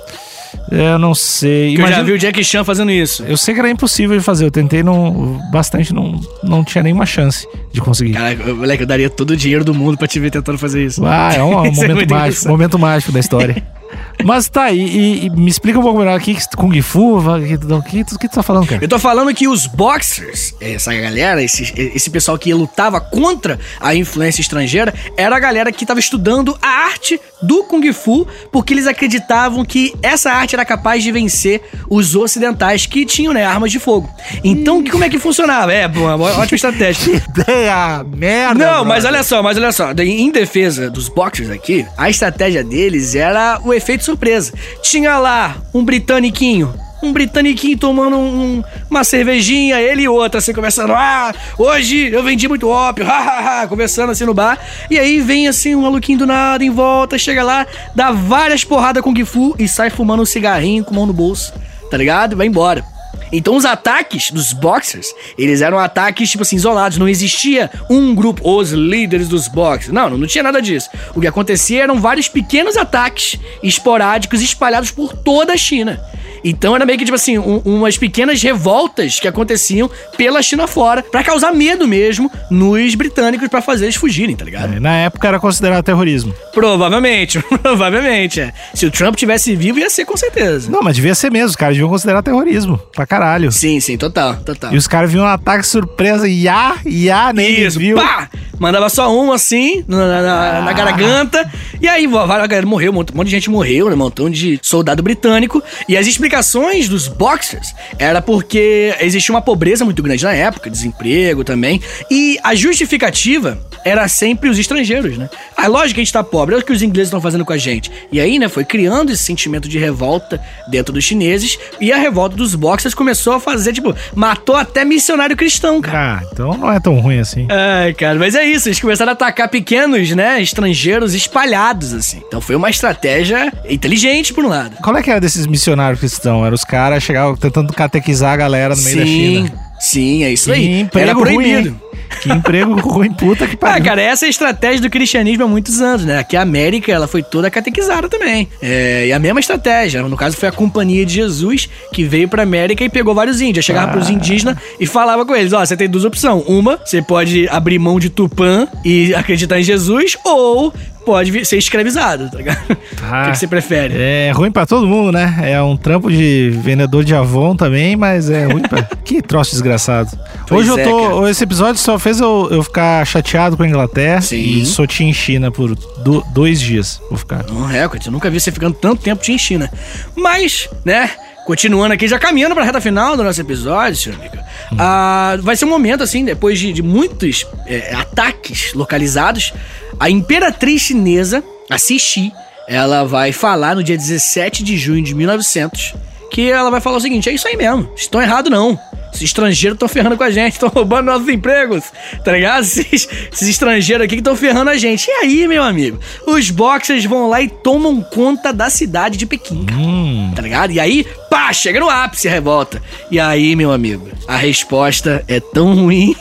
É, 0.71 0.93
Eu 0.93 0.99
não 0.99 1.15
sei. 1.15 1.69
Que 1.75 1.81
eu 1.81 1.87
já 1.87 1.87
Imagina- 1.87 2.03
vi 2.03 2.11
o 2.13 2.19
Jackie 2.19 2.43
Chan 2.43 2.63
fazendo 2.63 2.91
isso. 2.91 3.23
Eu 3.23 3.37
sei 3.37 3.53
que 3.53 3.59
era 3.59 3.69
impossível 3.69 4.17
de 4.17 4.23
fazer. 4.23 4.45
Eu 4.45 4.51
tentei 4.51 4.83
não, 4.83 5.41
bastante, 5.51 5.93
não, 5.93 6.19
não 6.43 6.63
tinha 6.63 6.83
nenhuma 6.83 7.05
chance 7.05 7.47
de 7.71 7.79
conseguir. 7.79 8.13
Cara, 8.13 8.35
moleque, 8.53 8.83
eu 8.83 8.87
daria 8.87 9.09
todo 9.09 9.31
o 9.31 9.37
dinheiro 9.37 9.63
do 9.63 9.73
mundo 9.73 9.97
pra 9.97 10.07
te 10.07 10.19
ver 10.19 10.29
tentando 10.31 10.57
fazer 10.57 10.83
isso. 10.85 11.05
Ah, 11.05 11.33
é 11.33 11.43
um, 11.43 11.57
um 11.61 11.65
Isso 11.71 11.83
é 11.83 11.87
momento 11.87 11.95
muito 11.95 12.13
mágico, 12.13 12.47
momento 12.49 12.79
mágico 12.79 13.11
da 13.11 13.19
história. 13.19 13.63
Mas 14.23 14.49
tá, 14.49 14.71
e, 14.71 14.79
e- 14.79 15.25
e 15.25 15.29
me 15.29 15.49
explica 15.49 15.77
um 15.79 15.81
pouco 15.81 15.99
melhor 15.99 16.17
aqui, 16.17 16.33
que 16.35 16.41
Kung 16.57 16.81
Fu, 16.81 17.19
va- 17.19 17.39
que, 17.39 17.57
que, 17.57 17.81
que, 17.89 18.03
tu- 18.03 18.19
que 18.19 18.27
tá 18.27 18.41
falando, 18.43 18.67
cara? 18.67 18.83
Eu 18.83 18.87
tô 18.87 18.97
falando 18.99 19.33
que 19.33 19.47
os 19.47 19.67
boxers, 19.67 20.53
essa 20.59 20.93
galera, 20.93 21.41
esse, 21.41 21.71
esse 21.95 22.09
pessoal 22.09 22.37
que 22.37 22.53
lutava 22.53 22.99
contra 22.99 23.59
a 23.79 23.93
influência 23.95 24.41
estrangeira, 24.41 24.93
era 25.15 25.35
a 25.35 25.39
galera 25.39 25.71
que 25.71 25.85
tava 25.85 25.99
estudando 25.99 26.57
a 26.61 26.67
arte 26.67 27.19
do 27.41 27.63
Kung 27.65 27.93
Fu, 27.93 28.27
porque 28.51 28.73
eles 28.73 28.87
acreditavam 28.87 29.63
que 29.63 29.93
essa 30.01 30.31
arte 30.31 30.55
era 30.55 30.65
capaz 30.65 31.03
de 31.03 31.11
vencer 31.11 31.61
os 31.89 32.15
ocidentais 32.15 32.85
que 32.87 33.05
tinham, 33.05 33.33
né, 33.33 33.45
armas 33.45 33.71
de 33.71 33.79
fogo. 33.79 34.09
Então, 34.43 34.83
como 34.83 35.03
é 35.03 35.09
que 35.09 35.19
funcionava? 35.19 35.71
É, 35.71 35.87
boa, 35.87 36.15
ótima 36.17 36.55
estratégia. 36.55 37.21
Ideia, 37.37 38.03
merda! 38.03 38.65
Não, 38.65 38.83
mas 38.85 39.03
brother. 39.03 39.19
olha 39.19 39.23
só, 39.23 39.43
mas 39.43 39.57
olha 39.57 39.71
só. 39.71 39.91
Em 39.93 40.31
defesa 40.31 40.89
dos 40.89 41.07
boxers 41.09 41.49
aqui, 41.51 41.85
a 41.97 42.09
estratégia 42.09 42.63
deles 42.63 43.13
era 43.15 43.59
o 43.63 43.73
efeito 43.77 44.03
surpresa. 44.03 44.53
Tinha 44.81 45.17
lá 45.17 45.55
um 45.73 45.83
britaniquinho. 45.83 46.73
Um 47.01 47.13
britaniquinho 47.13 47.77
tomando 47.77 48.17
um- 48.17 48.63
uma 48.89 49.03
cervejinha, 49.03 49.79
ele 49.79 50.01
e 50.01 50.07
outra, 50.07 50.39
assim, 50.39 50.51
conversando. 50.51 50.93
Ah, 50.93 51.31
hoje 51.55 52.09
eu 52.11 52.23
vendi 52.23 52.47
muito 52.47 52.67
ópio, 52.67 53.05
ha, 53.09 53.17
ha, 53.19 53.61
ha, 53.61 53.67
conversando 53.67 54.11
assim 54.11 54.25
no 54.25 54.33
bar. 54.33 54.57
E 54.89 54.97
aí 54.97 55.21
vem 55.21 55.47
assim 55.47 55.75
um 55.75 55.83
maluquinho 55.83 56.17
do 56.17 56.25
nada 56.25 56.63
em 56.65 56.71
volta, 56.71 57.15
chega 57.19 57.43
lá, 57.43 57.67
dá 57.95 58.11
várias 58.11 58.63
porradas 58.63 59.03
com 59.03 59.15
Gifu 59.15 59.55
e 59.59 59.67
sai 59.67 59.91
fumando 59.91 60.23
um 60.23 60.25
cigarrinho 60.25 60.83
com 60.83 60.95
mão 60.95 61.05
no 61.05 61.13
bolso, 61.13 61.53
tá 61.91 61.97
ligado? 61.97 62.31
E 62.33 62.35
vai 62.35 62.47
embora. 62.47 62.83
Então 63.31 63.55
os 63.55 63.65
ataques 63.65 64.31
dos 64.31 64.53
boxers, 64.53 65.07
eles 65.37 65.61
eram 65.61 65.77
ataques, 65.79 66.29
tipo 66.29 66.43
assim, 66.43 66.55
isolados. 66.55 66.97
Não 66.97 67.07
existia 67.07 67.69
um 67.89 68.13
grupo, 68.15 68.41
os 68.57 68.71
líderes 68.71 69.27
dos 69.27 69.47
boxers. 69.47 69.93
Não, 69.93 70.09
não, 70.09 70.17
não 70.17 70.27
tinha 70.27 70.43
nada 70.43 70.61
disso. 70.61 70.89
O 71.15 71.21
que 71.21 71.27
acontecia 71.27 71.83
eram 71.83 71.99
vários 71.99 72.27
pequenos 72.27 72.77
ataques 72.77 73.39
esporádicos 73.61 74.41
espalhados 74.41 74.91
por 74.91 75.13
toda 75.13 75.53
a 75.53 75.57
China. 75.57 75.99
Então 76.43 76.75
era 76.75 76.85
meio 76.85 76.97
que, 76.99 77.03
tipo 77.03 77.15
assim, 77.15 77.37
um- 77.37 77.61
umas 77.65 77.97
pequenas 77.97 78.41
revoltas 78.41 79.19
que 79.19 79.27
aconteciam 79.27 79.89
pela 80.15 80.41
China 80.41 80.67
fora, 80.67 81.01
pra 81.03 81.23
causar 81.23 81.51
medo 81.51 81.87
mesmo 81.87 82.31
nos 82.49 82.93
britânicos 82.95 83.47
pra 83.47 83.59
fazer 83.61 83.85
eles 83.85 83.95
fugirem, 83.95 84.35
tá 84.35 84.45
ligado? 84.45 84.79
Na 84.79 84.95
época 84.97 85.27
era 85.27 85.39
considerado 85.39 85.83
terrorismo. 85.83 86.33
Provavelmente, 86.53 87.39
provavelmente, 87.61 88.39
é. 88.39 88.53
Se 88.73 88.85
o 88.85 88.91
Trump 88.91 89.15
tivesse 89.15 89.55
vivo, 89.55 89.79
ia 89.79 89.89
ser 89.89 90.05
com 90.05 90.15
certeza. 90.15 90.69
Não, 90.71 90.81
mas 90.81 90.95
devia 90.95 91.15
ser 91.15 91.31
mesmo, 91.31 91.49
os 91.49 91.55
caras 91.55 91.75
deviam 91.75 91.89
considerar 91.89 92.21
terrorismo. 92.21 92.77
Pra 92.95 93.05
caralho. 93.17 93.51
Sim, 93.51 93.79
sim, 93.79 93.97
total, 93.97 94.35
total. 94.37 94.73
E 94.73 94.77
os 94.77 94.87
caras 94.87 95.11
viam 95.11 95.25
um 95.25 95.27
ataque 95.27 95.65
surpresa, 95.65 96.27
ia, 96.27 96.75
ia, 96.85 97.33
nem 97.33 97.61
Isso, 97.61 97.79
viu. 97.79 97.97
pá! 97.97 98.29
Mandava 98.59 98.89
só 98.89 99.13
um 99.15 99.31
assim, 99.31 99.83
na, 99.87 99.97
na- 99.97 100.21
na- 100.21 100.69
Ah. 100.69 100.73
garganta. 100.73 101.49
E 101.81 101.87
aí, 101.87 102.07
várias 102.07 102.47
galera 102.47 102.65
morreu, 102.65 102.91
um 102.91 102.95
monte, 102.95 103.13
um 103.13 103.17
monte 103.17 103.27
de 103.27 103.31
gente 103.31 103.49
morreu, 103.49 103.87
né? 103.89 103.95
Um 103.95 103.97
montão 103.97 104.29
de 104.29 104.59
soldado 104.61 105.01
britânico. 105.03 105.61
E 105.87 105.95
as 105.97 106.07
explicações 106.07 106.87
dos 106.89 107.07
boxers 107.07 107.73
era 107.99 108.21
porque 108.21 108.93
existia 108.99 109.33
uma 109.33 109.41
pobreza 109.41 109.85
muito 109.85 110.01
grande 110.01 110.23
na 110.23 110.33
época, 110.33 110.69
desemprego 110.69 111.43
também. 111.43 111.81
E 112.09 112.37
a 112.43 112.55
justificativa 112.55 113.57
era 113.83 114.07
sempre 114.07 114.49
os 114.49 114.57
estrangeiros, 114.57 115.17
né? 115.17 115.29
Ah, 115.55 115.67
lógico 115.67 115.95
que 115.95 116.01
a 116.01 116.03
gente 116.03 116.13
tá 116.13 116.23
pobre, 116.23 116.55
olha 116.55 116.61
o 116.63 116.65
que 116.65 116.71
os 116.73 116.81
ingleses 116.81 117.07
estão 117.07 117.21
fazendo 117.21 117.45
com 117.45 117.53
a 117.53 117.57
gente. 117.57 117.91
E 118.11 118.19
aí, 118.19 118.39
né, 118.39 118.47
foi 118.49 118.63
criando 118.65 119.11
esse 119.11 119.23
sentimento 119.23 119.67
de 119.67 119.77
revolta 119.77 120.39
dentro 120.69 120.93
dos 120.93 121.03
chineses. 121.03 121.57
E 121.79 121.91
a 121.91 121.97
revolta 121.97 122.35
dos 122.35 122.55
boxers 122.55 122.93
começou 122.93 123.33
a 123.33 123.39
fazer, 123.39 123.73
tipo, 123.73 123.95
matou 124.15 124.55
até 124.55 124.83
missionário 124.85 125.35
cristão, 125.35 125.81
cara. 125.81 126.21
Ah, 126.21 126.27
então 126.31 126.57
não 126.57 126.71
é 126.71 126.79
tão 126.79 126.99
ruim 126.99 127.19
assim. 127.19 127.47
Ai, 127.49 127.93
cara, 127.93 128.17
mas 128.19 128.35
é 128.35 128.45
isso. 128.47 128.67
Eles 128.67 128.79
começaram 128.79 129.11
a 129.11 129.13
atacar 129.13 129.49
pequenos, 129.49 130.11
né? 130.11 130.41
Estrangeiros 130.41 131.13
espalhados, 131.13 131.93
assim. 131.93 132.21
Então 132.27 132.41
foi 132.41 132.55
uma 132.55 132.69
estratégia 132.69 133.51
inteligente, 133.69 134.33
por 134.33 134.45
um 134.45 134.49
lado. 134.49 134.77
Qual 134.81 134.95
é 134.95 135.03
que 135.03 135.09
era 135.09 135.19
desses 135.19 135.45
missionários 135.45 135.99
cristãos? 135.99 136.45
Eram 136.45 136.55
os 136.55 136.63
caras 136.63 137.03
chegavam 137.03 137.35
tentando 137.35 137.73
catequizar 137.73 138.33
a 138.33 138.37
galera 138.37 138.75
no 138.75 138.81
meio 138.81 138.97
da 138.97 139.05
China. 139.05 139.66
Sim, 139.79 140.23
é 140.23 140.31
isso 140.31 140.51
Que 140.51 140.57
aí. 140.57 140.89
Era 140.93 141.13
ruim, 141.13 141.23
proibido. 141.35 141.69
hein? 141.69 141.81
Que 142.21 142.31
emprego 142.31 142.73
ruim, 142.79 143.11
puta 143.11 143.45
que 143.45 143.55
Ah, 143.55 143.57
pariu. 143.57 143.85
cara, 143.85 144.01
essa 144.01 144.25
é 144.25 144.27
a 144.27 144.29
estratégia 144.29 144.81
do 144.81 144.89
cristianismo 144.89 145.43
há 145.43 145.47
muitos 145.47 145.81
anos, 145.81 146.05
né? 146.05 146.17
Aqui 146.19 146.35
a 146.37 146.41
América, 146.41 146.91
ela 146.91 147.07
foi 147.07 147.21
toda 147.21 147.51
catequizada 147.51 148.07
também. 148.09 148.47
É, 148.61 149.07
e 149.07 149.13
a 149.13 149.19
mesma 149.19 149.39
estratégia. 149.39 150.01
No 150.01 150.15
caso, 150.17 150.35
foi 150.37 150.47
a 150.49 150.51
Companhia 150.51 151.05
de 151.05 151.13
Jesus 151.13 151.69
que 151.93 152.03
veio 152.05 152.27
pra 152.29 152.43
América 152.43 152.83
e 152.83 152.89
pegou 152.89 153.13
vários 153.13 153.41
índios. 153.41 153.65
Chegava 153.65 153.89
Ah. 153.89 153.91
pros 153.93 154.09
indígenas 154.09 154.55
e 154.79 154.85
falava 154.85 155.25
com 155.25 155.35
eles: 155.35 155.51
Ó, 155.53 155.63
você 155.63 155.75
tem 155.77 155.89
duas 155.89 156.05
opções. 156.05 156.43
Uma, 156.47 156.79
você 156.83 157.01
pode 157.01 157.47
abrir 157.49 157.77
mão 157.77 157.99
de 157.99 158.09
Tupã 158.09 158.67
e 158.85 159.13
acreditar 159.13 159.59
em 159.59 159.63
Jesus, 159.63 160.17
ou 160.23 160.73
pode 161.07 161.45
ser 161.45 161.57
escravizado, 161.57 162.29
tá 162.29 162.37
ligado? 162.37 162.57
O 162.97 163.25
que, 163.25 163.31
que 163.31 163.37
você 163.37 163.47
prefere? 163.47 163.93
É 163.97 164.31
ruim 164.35 164.51
pra 164.51 164.65
todo 164.65 164.85
mundo, 164.85 165.13
né? 165.13 165.37
É 165.43 165.61
um 165.61 165.77
trampo 165.77 166.11
de 166.11 166.49
vendedor 166.61 167.05
de 167.05 167.15
Avon 167.15 167.55
também, 167.55 167.95
mas 167.95 168.29
é 168.29 168.45
ruim 168.45 168.63
pra... 168.63 168.83
que 169.05 169.21
troço 169.21 169.51
desgraçado. 169.51 170.09
Pois 170.45 170.67
Hoje 170.67 170.81
eu 170.81 170.85
é, 170.85 170.89
tô... 170.89 171.09
cara. 171.19 171.31
Esse 171.31 171.43
episódio 171.43 171.79
só 171.79 171.97
fez 171.97 172.19
eu, 172.19 172.49
eu 172.51 172.61
ficar 172.63 173.05
chateado 173.05 173.55
com 173.55 173.63
a 173.63 173.67
Inglaterra 173.67 174.19
Sim. 174.19 174.35
e 174.35 174.65
sou 174.65 174.85
em 174.99 175.13
China 175.13 175.49
por 175.51 175.73
do- 175.75 176.21
dois 176.33 176.59
dias. 176.59 176.99
Vou 177.09 177.17
ficar. 177.17 177.45
Um 177.49 177.65
recorde, 177.65 178.07
eu 178.07 178.11
nunca 178.11 178.29
vi 178.29 178.41
você 178.41 178.51
ficando 178.51 178.73
tanto 178.73 179.01
tempo 179.01 179.23
de 179.23 179.37
China. 179.39 179.71
Mas, 180.15 180.69
né, 180.83 181.09
continuando 181.45 181.93
aqui, 181.93 182.09
já 182.09 182.19
caminhando 182.19 182.55
pra 182.55 182.63
reta 182.65 182.81
final 182.81 183.15
do 183.15 183.23
nosso 183.23 183.39
episódio, 183.39 183.95
senhor 183.95 184.19
amigo. 184.19 184.37
ah, 184.77 185.37
vai 185.41 185.55
ser 185.55 185.63
um 185.63 185.69
momento, 185.69 186.03
assim, 186.03 186.25
depois 186.25 186.59
de, 186.59 186.73
de 186.73 186.81
muitos 186.81 187.45
é, 187.65 187.93
ataques 187.95 188.73
localizados, 188.73 189.53
a 189.99 190.09
imperatriz 190.09 190.81
chinesa, 190.81 191.43
a 191.69 191.77
Cixi, 191.77 192.31
ela 192.67 193.03
vai 193.03 193.31
falar 193.31 193.75
no 193.75 193.83
dia 193.83 193.97
17 193.97 194.63
de 194.63 194.77
junho 194.77 195.01
de 195.01 195.15
1900 195.15 195.95
que 196.31 196.51
ela 196.51 196.69
vai 196.69 196.81
falar 196.81 196.97
o 196.97 197.01
seguinte: 197.01 197.29
é 197.29 197.33
isso 197.33 197.47
aí 197.47 197.55
mesmo, 197.55 197.89
estão 197.95 198.21
errados 198.21 198.51
não. 198.51 198.79
Esses 199.11 199.23
estrangeiros 199.29 199.75
estão 199.75 199.87
ferrando 199.87 200.17
com 200.17 200.23
a 200.23 200.29
gente, 200.29 200.53
estão 200.53 200.69
roubando 200.69 201.05
nossos 201.05 201.27
empregos, 201.27 201.85
tá 202.23 202.31
ligado? 202.31 202.61
Esses, 202.67 203.07
esses 203.31 203.47
estrangeiros 203.47 204.03
aqui 204.03 204.15
que 204.15 204.21
estão 204.21 204.35
ferrando 204.35 204.69
a 204.69 204.77
gente. 204.77 205.07
E 205.07 205.11
aí, 205.11 205.47
meu 205.47 205.63
amigo? 205.63 205.99
Os 206.27 206.51
boxers 206.51 207.05
vão 207.05 207.29
lá 207.29 207.41
e 207.41 207.47
tomam 207.47 208.01
conta 208.01 208.51
da 208.51 208.69
cidade 208.69 209.17
de 209.17 209.25
Pequim, 209.25 209.65
cara. 209.65 209.79
Hum. 209.81 210.31
Tá 210.35 210.41
ligado? 210.41 210.71
E 210.71 210.79
aí, 210.79 211.05
pá, 211.29 211.51
chega 211.53 211.79
no 211.79 211.89
ápice 211.89 212.27
a 212.27 212.31
revolta. 212.31 212.81
E 213.09 213.19
aí, 213.19 213.55
meu 213.55 213.71
amigo, 213.71 214.07
a 214.27 214.35
resposta 214.35 215.23
é 215.27 215.39
tão 215.39 215.73
ruim. 215.73 216.15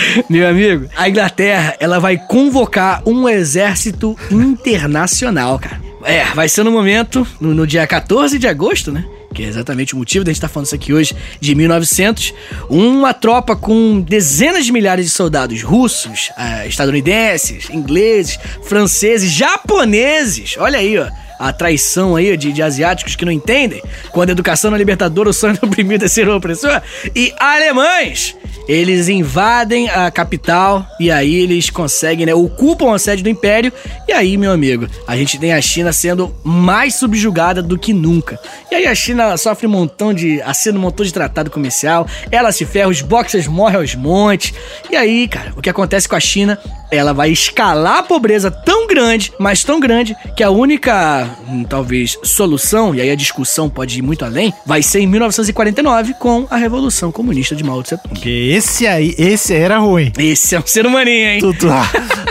Meu 0.28 0.48
amigo, 0.48 0.88
a 0.96 1.08
Inglaterra, 1.08 1.76
ela 1.80 1.98
vai 1.98 2.16
convocar 2.16 3.02
um 3.06 3.28
exército 3.28 4.16
internacional, 4.30 5.58
cara. 5.58 5.80
É, 6.04 6.24
vai 6.34 6.48
ser 6.48 6.62
no 6.62 6.70
momento, 6.70 7.26
no, 7.40 7.52
no 7.54 7.66
dia 7.66 7.86
14 7.86 8.38
de 8.38 8.46
agosto, 8.46 8.92
né? 8.92 9.04
Que 9.34 9.42
é 9.42 9.46
exatamente 9.46 9.94
o 9.94 9.98
motivo 9.98 10.24
da 10.24 10.30
gente 10.30 10.36
estar 10.36 10.48
falando 10.48 10.66
isso 10.66 10.74
aqui 10.74 10.92
hoje, 10.92 11.14
de 11.40 11.54
1900. 11.54 12.32
Uma 12.70 13.12
tropa 13.12 13.56
com 13.56 14.00
dezenas 14.00 14.64
de 14.64 14.72
milhares 14.72 15.06
de 15.06 15.10
soldados 15.10 15.62
russos, 15.62 16.30
ah, 16.36 16.66
estadunidenses, 16.66 17.68
ingleses, 17.68 18.38
franceses, 18.62 19.30
japoneses. 19.30 20.56
Olha 20.58 20.78
aí, 20.78 20.96
ó. 20.98 21.08
A 21.38 21.52
traição 21.52 22.16
aí 22.16 22.36
de, 22.36 22.52
de 22.52 22.62
asiáticos 22.62 23.16
que 23.16 23.24
não 23.24 23.32
entendem. 23.32 23.82
Quando 24.10 24.30
a 24.30 24.32
educação 24.32 24.70
na 24.70 24.78
libertadora, 24.78 25.30
o 25.30 25.32
sonho 25.32 25.58
do 25.58 25.66
oprimido 25.66 26.04
é 26.04 26.08
ser 26.08 26.28
o 26.28 26.36
opressor. 26.36 26.80
E 27.14 27.32
alemães! 27.38 28.36
Eles 28.68 29.08
invadem 29.08 29.88
a 29.88 30.10
capital 30.10 30.84
e 30.98 31.08
aí 31.08 31.36
eles 31.36 31.70
conseguem, 31.70 32.26
né? 32.26 32.34
Ocupam 32.34 32.92
a 32.92 32.98
sede 32.98 33.22
do 33.22 33.28
império. 33.28 33.72
E 34.08 34.12
aí, 34.12 34.36
meu 34.36 34.50
amigo, 34.50 34.88
a 35.06 35.16
gente 35.16 35.38
tem 35.38 35.52
a 35.52 35.60
China 35.60 35.92
sendo 35.92 36.34
mais 36.42 36.96
subjugada 36.96 37.62
do 37.62 37.78
que 37.78 37.92
nunca. 37.92 38.40
E 38.70 38.74
aí 38.74 38.86
a 38.86 38.94
China 38.94 39.36
sofre 39.36 39.68
um 39.68 39.70
montão 39.70 40.12
de. 40.12 40.42
assina 40.42 40.78
um 40.78 40.82
montão 40.82 41.06
de 41.06 41.12
tratado 41.12 41.50
comercial. 41.50 42.08
Ela 42.30 42.50
se 42.50 42.64
ferra, 42.64 42.88
os 42.88 43.00
boxers 43.00 43.46
morrem 43.46 43.78
aos 43.78 43.94
montes. 43.94 44.52
E 44.90 44.96
aí, 44.96 45.28
cara, 45.28 45.52
o 45.56 45.62
que 45.62 45.70
acontece 45.70 46.08
com 46.08 46.16
a 46.16 46.20
China? 46.20 46.58
Ela 46.90 47.12
vai 47.12 47.30
escalar 47.30 47.98
a 47.98 48.02
pobreza 48.02 48.50
tão 48.50 48.86
grande, 48.86 49.32
mas 49.38 49.62
tão 49.62 49.78
grande, 49.78 50.16
que 50.36 50.42
a 50.42 50.50
única, 50.50 51.25
talvez, 51.68 52.18
solução, 52.22 52.94
e 52.94 53.00
aí 53.00 53.10
a 53.10 53.14
discussão 53.14 53.68
pode 53.68 53.98
ir 53.98 54.02
muito 54.02 54.24
além, 54.24 54.52
vai 54.64 54.82
ser 54.82 55.00
em 55.00 55.06
1949 55.06 56.14
com 56.14 56.46
a 56.50 56.56
Revolução 56.56 57.12
Comunista 57.12 57.54
de 57.54 57.64
Mao 57.64 57.82
Tse 57.82 57.96
Tung. 57.98 58.08
Porque 58.08 58.28
esse 58.28 58.86
aí, 58.86 59.14
esse 59.18 59.54
era 59.54 59.78
ruim. 59.78 60.12
Esse 60.18 60.54
é 60.54 60.58
um 60.58 60.66
ser 60.66 60.86
humaninho, 60.86 61.28
hein? 61.28 61.40
Tu, 61.40 61.54
tu, 61.54 61.68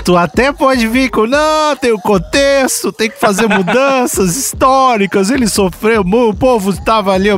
tu 0.04 0.18
até 0.18 0.52
pode 0.52 0.88
vir 0.88 1.10
com, 1.10 1.26
não, 1.26 1.76
tem 1.76 1.92
o 1.92 2.00
contexto, 2.00 2.92
tem 2.92 3.10
que 3.10 3.20
fazer 3.20 3.48
mudanças 3.48 4.36
históricas, 4.38 5.30
ele 5.30 5.48
sofreu, 5.48 6.02
o 6.02 6.34
povo 6.34 6.72
estava 6.72 7.14
ali. 7.14 7.30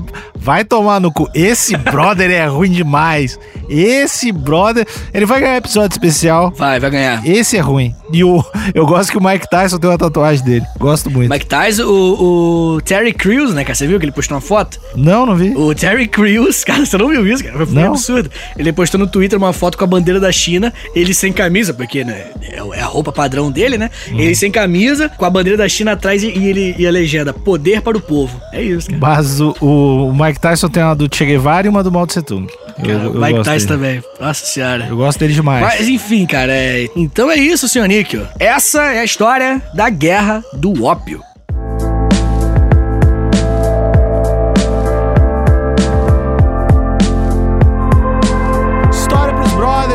Vai 0.47 0.63
tomar 0.63 1.01
no 1.01 1.11
cu. 1.11 1.29
Esse 1.35 1.75
brother 1.75 2.31
é 2.31 2.45
ruim 2.45 2.71
demais. 2.71 3.37
Esse 3.67 4.31
brother, 4.31 4.87
ele 5.13 5.25
vai 5.25 5.41
ganhar 5.41 5.57
episódio 5.57 5.93
especial. 5.93 6.53
Vai, 6.55 6.79
vai 6.79 6.89
ganhar. 6.89 7.27
Esse 7.27 7.57
é 7.57 7.59
ruim. 7.59 7.93
E 8.13 8.23
o, 8.23 8.41
eu 8.73 8.85
gosto 8.85 9.11
que 9.11 9.17
o 9.17 9.21
Mike 9.21 9.49
Tyson 9.49 9.77
tem 9.77 9.89
uma 9.89 9.97
tatuagem 9.97 10.45
dele. 10.45 10.65
Gosto 10.79 11.11
muito. 11.11 11.29
Mike 11.29 11.45
Tyson, 11.45 11.83
o, 11.83 12.75
o 12.75 12.81
Terry 12.81 13.11
Crews, 13.11 13.53
né, 13.53 13.65
cara? 13.65 13.75
Você 13.75 13.85
viu 13.87 13.99
que 13.99 14.05
ele 14.05 14.13
postou 14.13 14.35
uma 14.35 14.41
foto? 14.41 14.79
Não, 14.95 15.25
não 15.25 15.35
vi. 15.35 15.53
O 15.53 15.75
Terry 15.75 16.07
Crews, 16.07 16.63
cara, 16.65 16.85
você 16.85 16.97
não 16.97 17.09
viu 17.09 17.27
isso, 17.27 17.43
cara? 17.43 17.65
Foi 17.65 17.75
Não. 17.75 17.89
absurdo. 17.89 18.31
Ele 18.57 18.71
postou 18.71 18.97
no 18.97 19.07
Twitter 19.07 19.37
uma 19.37 19.51
foto 19.51 19.77
com 19.77 19.83
a 19.83 19.87
bandeira 19.87 20.17
da 20.17 20.31
China, 20.31 20.73
ele 20.95 21.13
sem 21.13 21.33
camisa, 21.33 21.73
porque 21.73 22.05
né, 22.05 22.27
é 22.41 22.61
é 22.73 22.81
a 22.81 22.85
roupa 22.85 23.11
padrão 23.11 23.51
dele, 23.51 23.77
né? 23.77 23.89
Hum. 24.11 24.19
Ele 24.19 24.33
sem 24.33 24.49
camisa, 24.49 25.09
com 25.09 25.25
a 25.25 25.29
bandeira 25.29 25.57
da 25.57 25.67
China 25.67 25.91
atrás 25.91 26.23
e, 26.23 26.27
e 26.27 26.47
ele, 26.47 26.75
e 26.77 26.87
a 26.87 26.91
legenda: 26.91 27.33
Poder 27.33 27.81
para 27.81 27.97
o 27.97 28.01
povo. 28.01 28.39
É 28.53 28.61
isso, 28.61 28.89
cara. 28.89 28.99
Mas 29.01 29.41
o, 29.41 29.53
o 29.59 30.13
Mike 30.13 30.36
Tyson 30.39 30.69
tem 30.69 30.83
uma 30.83 30.95
do 30.95 31.07
Che 31.13 31.25
Guevara 31.25 31.67
e 31.67 31.69
uma 31.69 31.83
do 31.83 31.91
Mao 31.91 32.05
Tse 32.07 32.21
Tung. 32.21 32.47
Eu, 32.79 32.85
Cara, 32.85 33.03
eu 33.05 33.13
Mike 33.13 33.31
gosto 33.33 33.43
Tyson 33.49 33.67
dele. 33.67 33.67
também. 33.67 34.03
Nossa 34.19 34.45
senhora. 34.45 34.87
Eu 34.87 34.97
gosto 34.97 35.19
dele 35.19 35.33
demais. 35.33 35.61
Mas 35.61 35.87
enfim, 35.87 36.25
cara, 36.25 36.51
é... 36.51 36.87
então 36.95 37.29
é 37.31 37.35
isso, 37.37 37.67
senhor 37.67 37.87
Níquel. 37.87 38.27
Essa 38.39 38.83
é 38.93 38.99
a 38.99 39.03
história 39.03 39.61
da 39.73 39.89
guerra 39.89 40.43
do 40.53 40.83
ópio. 40.83 41.21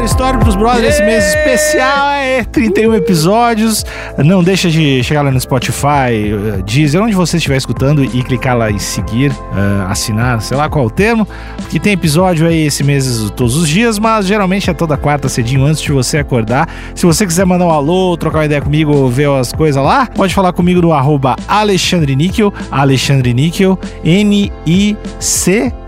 Pros 0.03 0.11
brothers, 0.11 0.11
história 0.11 0.39
pros 0.39 0.57
brothers. 0.57 0.95
Esse 0.95 1.03
mês 1.05 1.25
especial 1.35 2.11
é 2.11 2.45
31 2.45 2.95
episódios. 2.95 3.85
Não 4.19 4.43
deixa 4.43 4.69
de 4.71 5.03
chegar 5.03 5.23
lá 5.23 5.31
no 5.31 5.41
Spotify, 5.41 6.11
eh, 6.13 6.63
Deezer, 6.65 7.01
onde 7.01 7.15
você 7.15 7.37
estiver 7.37 7.57
escutando 7.57 8.05
e 8.05 8.23
clicar 8.23 8.57
lá 8.57 8.71
em 8.71 8.79
seguir, 8.79 9.31
eh, 9.31 9.87
assinar, 9.89 10.41
sei 10.41 10.57
lá 10.57 10.69
qual 10.69 10.87
o 10.87 10.91
termo. 10.91 11.27
Que 11.71 11.79
tem 11.79 11.93
episódio 11.93 12.47
aí 12.47 12.67
esse 12.67 12.83
mês 12.83 13.31
todos 13.37 13.57
os 13.57 13.69
dias, 13.69 13.99
mas 13.99 14.27
geralmente 14.27 14.69
é 14.71 14.75
toda 14.75 14.97
quarta 14.97 15.29
cedinho 15.29 15.65
antes 15.65 15.81
de 15.81 15.93
você 15.93 16.19
acordar. 16.19 16.69
Se 16.95 17.07
você 17.07 17.27
quiser 17.27 17.45
mandar 17.47 17.67
um 17.67 17.71
alô, 17.71 18.17
trocar 18.17 18.39
uma 18.39 18.47
ideia 18.47 18.61
comigo 18.61 18.93
ou 18.95 19.09
ver 19.09 19.31
as 19.31 19.53
coisas 19.53 19.83
lá, 19.83 20.07
pode 20.07 20.35
falar 20.35 20.53
comigo 20.53 20.81
no 20.81 20.93
arroba 20.93 21.37
Alexandre 21.47 22.17
Níquel, 22.17 22.53
Alexandre 22.71 23.33
Níquel, 23.33 23.79
N-I-C-K. 24.05 25.82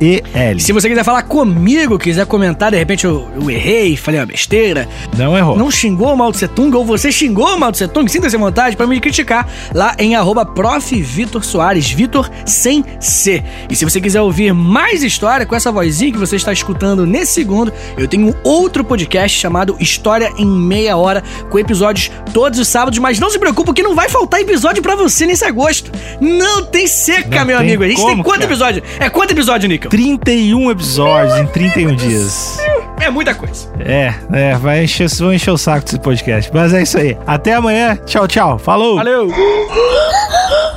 E-L. 0.00 0.60
Se 0.60 0.72
você 0.72 0.88
quiser 0.88 1.02
falar 1.04 1.22
comigo, 1.24 1.98
quiser 1.98 2.24
comentar, 2.24 2.70
de 2.70 2.76
repente 2.78 3.04
eu, 3.04 3.28
eu 3.34 3.50
errei, 3.50 3.96
falei 3.96 4.20
uma 4.20 4.26
besteira, 4.26 4.88
Não 5.16 5.36
errou. 5.36 5.56
não 5.56 5.70
xingou 5.72 6.12
o 6.12 6.16
Mao 6.16 6.30
Tse 6.30 6.46
Tung 6.46 6.76
ou 6.76 6.84
você 6.84 7.10
xingou 7.10 7.56
o 7.56 7.58
Mao 7.58 7.72
Tse 7.72 7.88
Tung, 7.88 8.08
sinta-se 8.08 8.36
à 8.36 8.38
vontade 8.38 8.76
para 8.76 8.86
me 8.86 9.00
criticar 9.00 9.48
lá 9.74 9.96
em 9.98 10.14
arroba 10.14 10.44
prof. 10.46 11.02
Vitor 11.02 11.44
Soares, 11.44 11.90
Vitor 11.90 12.30
sem 12.46 12.84
C. 13.00 13.42
E 13.68 13.74
se 13.74 13.84
você 13.84 14.00
quiser 14.00 14.20
ouvir 14.20 14.52
mais 14.54 15.02
história 15.02 15.44
com 15.44 15.54
essa 15.56 15.72
vozinha 15.72 16.12
que 16.12 16.18
você 16.18 16.36
está 16.36 16.52
escutando 16.52 17.04
nesse 17.04 17.32
segundo, 17.32 17.72
eu 17.96 18.06
tenho 18.06 18.32
outro 18.44 18.84
podcast 18.84 19.36
chamado 19.36 19.76
História 19.80 20.32
em 20.38 20.46
Meia 20.46 20.96
Hora, 20.96 21.24
com 21.50 21.58
episódios 21.58 22.08
todos 22.32 22.60
os 22.60 22.68
sábados, 22.68 22.98
mas 23.00 23.18
não 23.18 23.30
se 23.30 23.38
preocupe 23.38 23.72
que 23.72 23.82
não 23.82 23.96
vai 23.96 24.08
faltar 24.08 24.40
episódio 24.40 24.80
para 24.80 24.94
você 24.94 25.26
nesse 25.26 25.44
agosto. 25.44 25.90
Não 26.20 26.62
tem 26.64 26.86
seca, 26.86 27.40
Não 27.40 27.46
meu 27.46 27.58
tem 27.58 27.66
amigo. 27.66 27.82
A 27.82 27.88
gente 27.88 27.96
tem 27.96 28.06
como, 28.06 28.22
quanto 28.22 28.40
cara. 28.42 28.52
episódio? 28.52 28.82
É 29.00 29.10
quanto 29.10 29.27
episódio, 29.32 29.68
Nico? 29.68 29.88
31 29.88 30.70
episódios 30.70 31.38
em 31.38 31.46
31 31.46 31.94
dias. 31.94 32.58
É 33.00 33.10
muita 33.10 33.34
coisa. 33.34 33.68
É, 33.78 34.12
é, 34.32 34.54
vai 34.56 34.84
encher, 34.84 35.08
vão 35.08 35.32
encher 35.32 35.50
o 35.50 35.58
saco 35.58 35.84
desse 35.84 36.00
podcast. 36.00 36.50
Mas 36.52 36.74
é 36.74 36.82
isso 36.82 36.98
aí. 36.98 37.16
Até 37.26 37.54
amanhã. 37.54 37.96
Tchau, 38.04 38.26
tchau. 38.26 38.58
Falou. 38.58 38.96
Valeu! 38.96 39.28